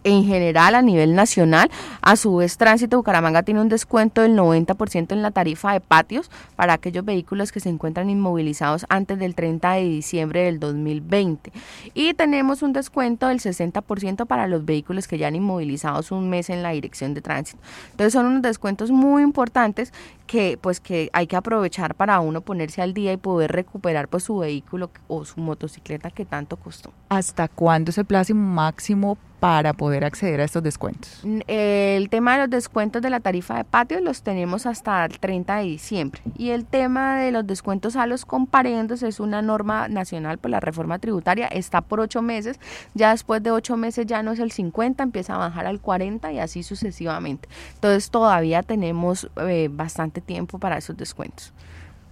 en 0.05 0.23
general 0.23 0.75
a 0.75 0.81
nivel 0.81 1.15
nacional. 1.15 1.69
A 2.01 2.15
su 2.15 2.37
vez, 2.37 2.57
Tránsito 2.57 2.95
Bucaramanga 2.95 3.43
tiene 3.43 3.59
un 3.59 3.67
descuento 3.67 4.21
del 4.21 4.37
90% 4.37 5.11
en 5.11 5.21
la 5.21 5.31
tarifa 5.31 5.73
de 5.73 5.81
patios 5.81 6.31
para 6.55 6.73
aquellos 6.73 7.03
vehículos 7.03 7.51
que 7.51 7.59
se 7.59 7.69
encuentran 7.69 8.09
inmovilizados 8.09 8.85
antes 8.87 9.19
del 9.19 9.35
30 9.35 9.73
de 9.73 9.83
diciembre 9.83 10.43
del 10.43 10.59
2020. 10.59 11.51
Y 11.93 12.13
tenemos 12.13 12.61
un 12.61 12.71
descuento 12.71 13.27
del 13.27 13.39
60% 13.39 14.27
para 14.27 14.47
los 14.47 14.63
vehículos 14.63 15.07
que 15.07 15.17
ya 15.17 15.27
han 15.27 15.35
inmovilizados 15.35 16.11
un 16.11 16.29
mes 16.29 16.49
en 16.49 16.61
la 16.61 16.69
dirección 16.69 17.13
de 17.15 17.21
tránsito. 17.21 17.59
Entonces 17.91 18.13
son 18.13 18.27
unos 18.27 18.43
descuentos 18.43 18.91
muy 18.91 19.23
importantes 19.23 19.91
que 20.25 20.57
pues 20.59 20.79
que 20.79 21.09
hay 21.13 21.27
que 21.27 21.35
aprovechar 21.35 21.95
para 21.95 22.19
uno 22.19 22.41
ponerse 22.41 22.81
al 22.81 22.93
día 22.93 23.13
y 23.13 23.17
poder 23.17 23.51
recuperar 23.51 24.07
pues 24.07 24.23
su 24.23 24.37
vehículo 24.37 24.89
o 25.07 25.25
su 25.25 25.39
motocicleta 25.39 26.09
que 26.11 26.25
tanto 26.25 26.57
costó. 26.57 26.91
¿Hasta 27.09 27.47
cuándo 27.47 27.91
es 27.91 27.97
el 27.97 28.05
plazo 28.05 28.35
máximo 28.35 29.17
para 29.39 29.73
poder 29.73 30.03
acceder 30.03 30.41
a 30.41 30.43
estos 30.45 30.63
descuentos? 30.63 31.21
El 31.47 32.09
tema 32.09 32.33
de 32.33 32.39
los 32.39 32.49
descuentos 32.49 33.01
de 33.01 33.09
la 33.09 33.19
tarifa 33.19 33.57
de 33.57 33.63
patio 33.63 33.99
los 33.99 34.23
tenemos 34.23 34.65
hasta 34.65 35.05
el 35.05 35.19
30 35.19 35.57
de 35.57 35.63
diciembre 35.63 36.21
y 36.35 36.49
el 36.49 36.65
tema 36.65 37.19
de 37.19 37.31
los 37.31 37.45
descuentos 37.45 37.95
a 37.95 38.07
los 38.07 38.25
comparendos 38.25 39.03
es 39.03 39.19
una 39.19 39.41
norma 39.41 39.87
nacional 39.87 40.39
por 40.39 40.51
la 40.51 40.59
reforma 40.59 40.99
tributaria, 40.99 41.47
está 41.47 41.81
por 41.81 41.99
ocho 41.99 42.21
meses, 42.21 42.59
ya 42.93 43.11
después 43.11 43.43
de 43.43 43.51
ocho 43.51 43.77
meses 43.77 44.05
ya 44.07 44.23
no 44.23 44.31
es 44.31 44.39
el 44.39 44.51
50, 44.51 45.03
empieza 45.03 45.35
a 45.35 45.37
bajar 45.37 45.67
al 45.67 45.79
40 45.79 46.31
y 46.31 46.39
así 46.39 46.63
sucesivamente. 46.63 47.47
Entonces 47.75 48.09
todavía 48.09 48.63
tenemos 48.63 49.29
eh, 49.47 49.69
bastante 49.71 50.14
tiempo 50.21 50.59
para 50.59 50.77
esos 50.77 50.97
descuentos. 50.97 51.53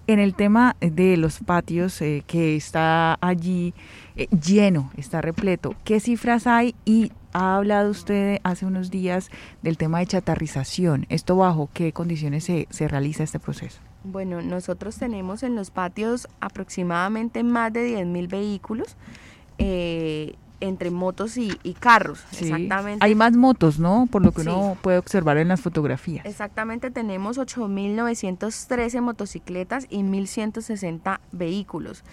En 0.06 0.20
el 0.20 0.36
tema 0.36 0.76
de 0.82 1.16
los 1.16 1.40
patios 1.40 2.02
eh, 2.02 2.24
que 2.28 2.58
está 2.58 3.18
allí 3.22 3.74
eh, 4.18 4.28
lleno, 4.28 4.92
está 4.98 5.22
repleto, 5.22 5.76
¿qué 5.86 6.02
cifras 6.02 6.46
hay? 6.46 6.76
Y 6.84 7.14
ha 7.32 7.56
hablado 7.56 7.90
usted 7.90 8.40
hace 8.44 8.66
unos 8.66 8.92
días 8.92 9.30
del 9.62 9.78
tema 9.78 10.00
de 10.00 10.08
chatarrización. 10.08 11.06
¿Esto 11.10 11.38
bajo 11.38 11.70
qué 11.74 11.94
condiciones 11.94 12.44
se, 12.44 12.68
se 12.70 12.88
realiza 12.88 13.24
este 13.24 13.40
proceso? 13.40 13.80
Bueno, 14.04 14.42
nosotros 14.42 14.98
tenemos 14.98 15.44
en 15.44 15.56
los 15.56 15.72
patios 15.72 16.28
aproximadamente 16.42 17.42
más 17.44 17.72
de 17.72 17.98
10.000 17.98 18.28
vehículos. 18.28 18.98
Eh, 19.58 20.36
entre 20.64 20.92
motos 20.92 21.38
y, 21.38 21.58
carros, 21.80 22.24
exactamente. 22.32 23.06
Hay 23.06 23.16
más 23.16 23.36
motos, 23.36 23.80
¿no? 23.80 24.08
Por 24.10 24.24
lo 24.24 24.32
que 24.32 24.42
uno 24.42 24.78
puede 24.82 24.98
observar 24.98 25.38
en 25.38 25.50
las 25.50 25.60
fotografías. 25.60 26.26
Exactamente, 26.26 26.90
tenemos 26.90 27.38
8.913 27.38 29.02
motocicletas 29.02 29.88
y 29.90 30.00
1.160 30.04 31.20
vehículos. 31.34 32.04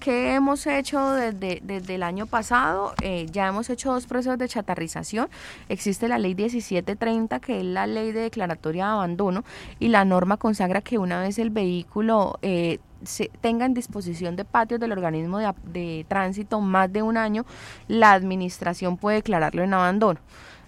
¿Qué 0.00 0.34
hemos 0.34 0.66
hecho 0.66 1.12
desde, 1.12 1.62
desde 1.64 1.94
el 1.94 2.02
año 2.02 2.26
pasado? 2.26 2.92
Eh, 3.00 3.26
ya 3.32 3.48
hemos 3.48 3.70
hecho 3.70 3.90
dos 3.90 4.06
procesos 4.06 4.36
de 4.36 4.48
chatarrización. 4.48 5.30
Existe 5.70 6.08
la 6.08 6.18
ley 6.18 6.34
1730, 6.34 7.40
que 7.40 7.60
es 7.60 7.64
la 7.64 7.86
ley 7.86 8.12
de 8.12 8.20
declaratoria 8.20 8.84
de 8.84 8.90
abandono, 8.90 9.44
y 9.78 9.88
la 9.88 10.04
norma 10.04 10.36
consagra 10.36 10.82
que 10.82 10.98
una 10.98 11.22
vez 11.22 11.38
el 11.38 11.48
vehículo 11.48 12.38
eh, 12.42 12.80
se 13.06 13.30
tenga 13.40 13.66
en 13.66 13.74
disposición 13.74 14.36
de 14.36 14.44
patios 14.44 14.80
del 14.80 14.92
organismo 14.92 15.38
de, 15.38 15.52
de 15.72 16.06
tránsito 16.08 16.60
más 16.60 16.92
de 16.92 17.02
un 17.02 17.16
año, 17.16 17.44
la 17.88 18.12
administración 18.12 18.96
puede 18.96 19.16
declararlo 19.16 19.62
en 19.62 19.74
abandono. 19.74 20.20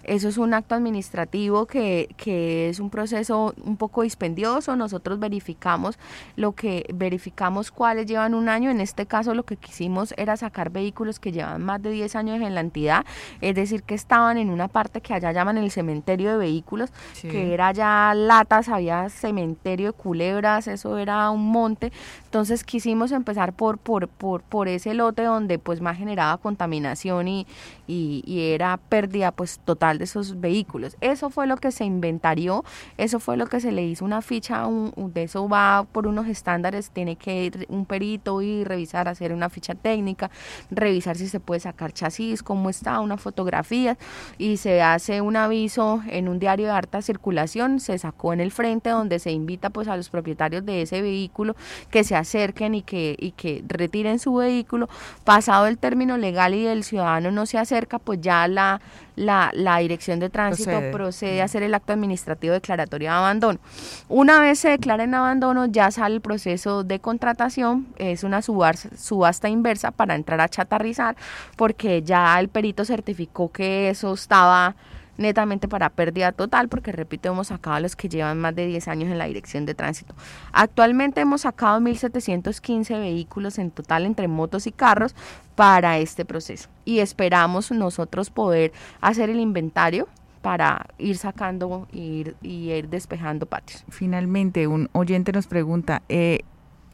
Eso 0.07 0.29
es 0.29 0.37
un 0.37 0.53
acto 0.53 0.73
administrativo 0.73 1.65
que, 1.65 2.09
que, 2.15 2.69
es 2.69 2.79
un 2.79 2.89
proceso 2.89 3.53
un 3.65 3.75
poco 3.75 4.03
dispendioso. 4.03 4.77
Nosotros 4.77 5.19
verificamos 5.19 5.99
lo 6.37 6.53
que 6.53 6.85
verificamos 6.93 7.71
cuáles 7.71 8.05
llevan 8.05 8.33
un 8.33 8.47
año. 8.47 8.71
En 8.71 8.79
este 8.79 9.05
caso 9.05 9.33
lo 9.33 9.43
que 9.43 9.57
quisimos 9.57 10.13
era 10.15 10.37
sacar 10.37 10.69
vehículos 10.69 11.19
que 11.19 11.33
llevan 11.33 11.61
más 11.61 11.81
de 11.81 11.91
10 11.91 12.15
años 12.15 12.41
en 12.41 12.55
la 12.55 12.61
entidad, 12.61 13.05
es 13.41 13.53
decir, 13.53 13.83
que 13.83 13.95
estaban 13.95 14.37
en 14.37 14.49
una 14.49 14.69
parte 14.69 15.01
que 15.01 15.13
allá 15.13 15.33
llaman 15.33 15.57
el 15.57 15.71
cementerio 15.71 16.31
de 16.31 16.37
vehículos, 16.37 16.89
que 17.21 17.53
era 17.53 17.73
ya 17.73 18.13
latas, 18.15 18.69
había 18.69 19.09
cementerio 19.09 19.87
de 19.87 19.93
culebras, 19.93 20.67
eso 20.67 20.97
era 20.97 21.29
un 21.31 21.51
monte. 21.51 21.91
Entonces 22.23 22.63
quisimos 22.63 23.11
empezar 23.11 23.51
por, 23.51 23.77
por, 23.77 24.07
por, 24.07 24.41
por 24.41 24.69
ese 24.69 24.93
lote 24.93 25.23
donde 25.23 25.59
pues 25.59 25.81
más 25.81 25.97
generaba 25.97 26.37
contaminación 26.37 27.27
y, 27.27 27.47
y, 27.87 28.23
y 28.25 28.53
era 28.53 28.77
pérdida 28.77 29.33
pues 29.33 29.59
total 29.59 29.96
de 29.97 30.05
esos 30.05 30.39
vehículos. 30.39 30.97
Eso 31.01 31.29
fue 31.29 31.47
lo 31.47 31.57
que 31.57 31.71
se 31.71 31.85
inventarió, 31.85 32.63
eso 32.97 33.19
fue 33.19 33.37
lo 33.37 33.47
que 33.47 33.59
se 33.59 33.71
le 33.71 33.85
hizo 33.85 34.05
una 34.05 34.21
ficha, 34.21 34.67
un, 34.67 34.93
de 35.13 35.23
eso 35.23 35.47
va 35.47 35.85
por 35.91 36.07
unos 36.07 36.27
estándares, 36.27 36.91
tiene 36.91 37.15
que 37.15 37.45
ir 37.45 37.65
un 37.69 37.85
perito 37.85 38.41
y 38.41 38.63
revisar, 38.63 39.07
hacer 39.07 39.33
una 39.33 39.49
ficha 39.49 39.75
técnica, 39.75 40.29
revisar 40.69 41.17
si 41.17 41.27
se 41.27 41.39
puede 41.39 41.59
sacar 41.59 41.93
chasis, 41.93 42.43
cómo 42.43 42.69
está, 42.69 42.99
una 42.99 43.17
fotografía 43.17 43.97
y 44.37 44.57
se 44.57 44.81
hace 44.81 45.21
un 45.21 45.35
aviso 45.35 46.01
en 46.07 46.27
un 46.27 46.39
diario 46.39 46.67
de 46.67 46.71
harta 46.71 47.01
circulación, 47.01 47.79
se 47.79 47.97
sacó 47.97 48.33
en 48.33 48.39
el 48.39 48.51
frente 48.51 48.89
donde 48.89 49.19
se 49.19 49.31
invita 49.31 49.69
pues 49.69 49.87
a 49.87 49.97
los 49.97 50.09
propietarios 50.09 50.65
de 50.65 50.81
ese 50.81 51.01
vehículo 51.01 51.55
que 51.89 52.03
se 52.03 52.15
acerquen 52.15 52.75
y 52.75 52.81
que, 52.81 53.15
y 53.19 53.31
que 53.31 53.63
retiren 53.67 54.19
su 54.19 54.35
vehículo. 54.35 54.89
Pasado 55.23 55.67
el 55.67 55.77
término 55.77 56.17
legal 56.17 56.53
y 56.53 56.65
el 56.65 56.83
ciudadano 56.83 57.31
no 57.31 57.45
se 57.45 57.57
acerca, 57.57 57.99
pues 57.99 58.21
ya 58.21 58.47
la, 58.47 58.81
la, 59.17 59.51
la 59.53 59.79
Dirección 59.79 60.19
de 60.19 60.29
Tránsito 60.29 60.79
procede. 60.91 61.41
a 61.41 61.45
hacer 61.45 61.63
el 61.63 61.73
acto 61.73 61.91
administrativo 61.91 62.53
declaratorio 62.53 63.09
de 63.09 63.15
abandono. 63.15 63.59
Una 64.07 64.39
vez 64.39 64.59
se 64.59 64.69
declara 64.69 65.03
en 65.03 65.13
abandono, 65.15 65.65
ya 65.65 65.91
sale 65.91 66.15
el 66.15 66.21
proceso 66.21 66.83
de 66.83 66.99
contratación, 66.99 67.87
es 67.97 68.23
una 68.23 68.41
subasta 68.41 69.49
inversa 69.49 69.91
para 69.91 70.15
entrar 70.15 70.39
a 70.39 70.47
chatarrizar, 70.47 71.17
porque 71.55 72.03
ya 72.03 72.39
el 72.39 72.47
perito 72.47 72.85
certificó 72.85 73.51
que 73.51 73.89
eso 73.89 74.13
estaba 74.13 74.75
netamente 75.17 75.67
para 75.67 75.89
pérdida 75.89 76.31
total, 76.31 76.69
porque 76.69 76.91
repito, 76.91 77.29
hemos 77.29 77.47
sacado 77.47 77.75
a 77.75 77.79
los 77.79 77.95
que 77.95 78.09
llevan 78.09 78.39
más 78.39 78.55
de 78.55 78.67
10 78.67 78.87
años 78.87 79.11
en 79.11 79.17
la 79.17 79.25
dirección 79.25 79.65
de 79.65 79.75
tránsito. 79.75 80.15
Actualmente 80.51 81.21
hemos 81.21 81.41
sacado 81.41 81.79
1.715 81.79 82.99
vehículos 82.99 83.57
en 83.59 83.71
total 83.71 84.05
entre 84.05 84.27
motos 84.27 84.67
y 84.67 84.71
carros 84.71 85.15
para 85.55 85.97
este 85.97 86.23
proceso 86.23 86.69
y 86.85 86.99
esperamos 86.99 87.71
nosotros 87.71 88.29
poder 88.29 88.71
hacer 89.01 89.29
el 89.29 89.39
inventario 89.39 90.07
para 90.41 90.87
ir 90.97 91.17
sacando 91.17 91.87
y 91.91 92.25
ir 92.41 92.87
despejando 92.89 93.47
patios. 93.47 93.83
Finalmente, 93.89 94.67
un 94.67 94.89
oyente 94.93 95.31
nos 95.31 95.47
pregunta, 95.47 96.03
eh, 96.07 96.41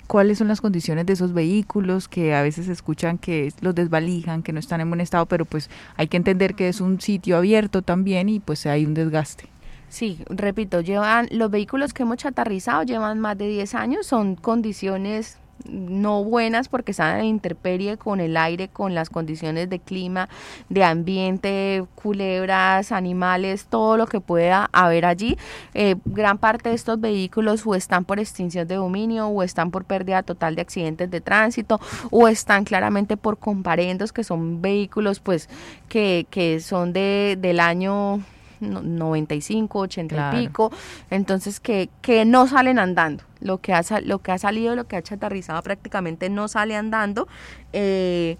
cuáles 0.07 0.37
son 0.37 0.47
las 0.47 0.61
condiciones 0.61 1.05
de 1.05 1.13
esos 1.13 1.33
vehículos 1.33 2.07
que 2.07 2.33
a 2.33 2.41
veces 2.41 2.67
escuchan 2.67 3.17
que 3.17 3.51
los 3.61 3.75
desvalijan, 3.75 4.43
que 4.43 4.53
no 4.53 4.59
están 4.59 4.81
en 4.81 4.89
buen 4.89 5.01
estado, 5.01 5.25
pero 5.25 5.45
pues 5.45 5.69
hay 5.95 6.07
que 6.07 6.17
entender 6.17 6.55
que 6.55 6.69
es 6.69 6.81
un 6.81 7.01
sitio 7.01 7.37
abierto 7.37 7.81
también 7.81 8.29
y 8.29 8.39
pues 8.39 8.65
hay 8.65 8.85
un 8.85 8.93
desgaste. 8.93 9.49
Sí, 9.89 10.19
repito, 10.27 10.81
llevan 10.81 11.27
los 11.31 11.51
vehículos 11.51 11.93
que 11.93 12.01
hemos 12.01 12.17
chatarrizado 12.17 12.81
llevan 12.81 13.19
más 13.19 13.37
de 13.37 13.47
10 13.47 13.75
años, 13.75 14.07
son 14.07 14.35
condiciones 14.35 15.37
no 15.65 16.23
buenas 16.23 16.67
porque 16.67 16.91
están 16.91 17.19
en 17.19 17.26
interperie 17.26 17.97
con 17.97 18.19
el 18.19 18.38
aire, 18.38 18.67
con 18.67 18.93
las 18.95 19.10
condiciones 19.10 19.69
de 19.69 19.80
clima, 19.80 20.30
de 20.69 20.84
ambiente, 20.84 21.86
culebras, 21.95 22.91
animales, 22.91 23.65
todo 23.69 23.97
lo 23.97 24.08
que 24.08 24.19
pueda 24.19 24.69
haber 24.71 25.06
allí. 25.06 25.38
Eh, 25.73 25.95
gran 26.06 26.38
parte 26.38 26.69
de 26.69 26.76
estos 26.76 26.99
vehículos 26.99 27.65
o 27.65 27.76
están 27.76 28.06
por 28.06 28.19
extinción 28.19 28.67
de 28.67 28.76
dominio 28.76 29.28
o 29.28 29.43
están 29.43 29.71
por 29.71 29.86
pérdida 29.86 30.23
total 30.23 30.56
de 30.56 30.62
accidentes 30.62 31.10
de 31.10 31.21
tránsito 31.21 31.80
o 32.12 32.28
están 32.28 32.63
claramente 32.63 33.17
por 33.17 33.38
comparendos 33.38 34.12
que 34.12 34.23
son 34.23 34.62
vehículos 34.62 35.19
pues 35.19 35.49
que, 35.89 36.28
que 36.30 36.60
son 36.60 36.93
de, 36.93 37.38
del 37.39 37.60
año 37.60 38.21
95, 38.63 39.80
80 39.80 40.32
y 40.34 40.47
pico, 40.47 40.71
entonces 41.10 41.60
que, 41.60 41.89
que 42.02 42.26
no 42.26 42.47
salen 42.47 42.80
andando. 42.80 43.23
Lo 43.39 43.60
que, 43.60 43.73
ha, 43.73 43.84
lo 44.04 44.19
que 44.19 44.32
ha 44.32 44.38
salido, 44.38 44.76
lo 44.76 44.86
que 44.86 44.95
ha 44.95 45.02
chatarrizado 45.02 45.62
prácticamente 45.62 46.30
no 46.30 46.47
sale 46.47 46.76
andando. 46.76 47.28
Eh, 47.73 48.38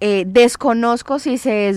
eh, 0.00 0.24
desconozco 0.28 1.18
si 1.18 1.38
se 1.38 1.72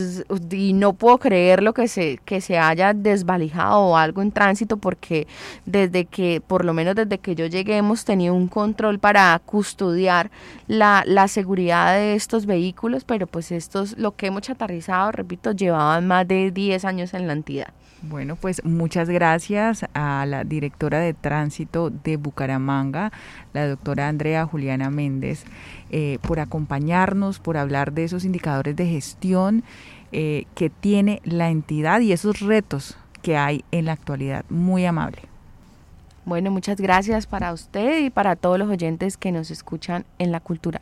y 0.52 0.74
no 0.74 0.94
puedo 0.94 1.18
creer 1.18 1.64
lo 1.64 1.74
que 1.74 1.88
se 1.88 2.20
que 2.24 2.40
se 2.40 2.60
haya 2.60 2.94
desvalijado 2.94 3.80
o 3.80 3.98
algo 3.98 4.22
en 4.22 4.32
tránsito 4.32 4.78
porque 4.78 5.26
desde 5.66 6.06
que 6.06 6.40
por 6.46 6.64
lo 6.64 6.74
menos 6.74 6.96
desde 6.96 7.18
que 7.18 7.34
yo 7.34 7.48
llegué 7.48 7.78
hemos 7.78 8.06
tenido 8.06 8.36
un 8.36 8.48
control 8.48 9.00
para 9.00 9.40
custodiar 9.44 10.30
la, 10.68 11.04
la 11.08 11.28
seguridad 11.28 11.96
de 11.96 12.14
estos 12.14 12.46
vehículos 12.46 13.06
pero 13.06 13.26
pues 13.26 13.52
estos 13.52 13.98
lo 13.98 14.16
que 14.16 14.28
hemos 14.28 14.44
chatarrizado 14.44 15.12
repito 15.12 15.52
llevaban 15.52 16.06
más 16.06 16.28
de 16.28 16.52
10 16.52 16.86
años 16.86 17.16
en 17.16 17.26
la 17.26 17.34
entidad 17.34 17.74
bueno, 18.02 18.36
pues 18.36 18.64
muchas 18.66 19.10
gracias 19.10 19.86
a 19.94 20.26
la 20.26 20.44
directora 20.44 21.00
de 21.00 21.14
tránsito 21.14 21.92
de 21.92 22.18
Bucaramanga, 22.18 23.12
la 23.54 23.68
doctora 23.68 24.08
Andrea 24.08 24.46
Juliana 24.46 24.90
Méndez, 24.90 25.44
eh, 25.92 26.18
por 26.22 26.40
acompañarnos, 26.40 27.40
por 27.40 27.58
hablar 27.58 27.94
de 27.94 28.06
esos 28.06 28.26
indicadores 28.26 28.76
de 28.76 28.88
gestión 28.88 29.64
eh, 30.12 30.46
que 30.56 30.70
tiene 30.70 31.22
la 31.24 31.50
entidad 31.50 32.02
y 32.02 32.12
esos 32.12 32.40
retos 32.40 32.98
que 33.22 33.38
hay 33.38 33.64
en 33.72 33.86
la 33.86 33.94
actualidad. 33.94 34.46
Muy 34.50 34.86
amable. 34.86 35.22
Bueno, 36.26 36.52
muchas 36.52 36.82
gracias 36.82 37.28
para 37.28 37.54
usted 37.54 38.04
y 38.04 38.10
para 38.10 38.36
todos 38.36 38.58
los 38.58 38.70
oyentes 38.70 39.18
que 39.18 39.32
nos 39.32 39.52
escuchan 39.52 40.06
en 40.18 40.32
la 40.32 40.40
cultura. 40.40 40.82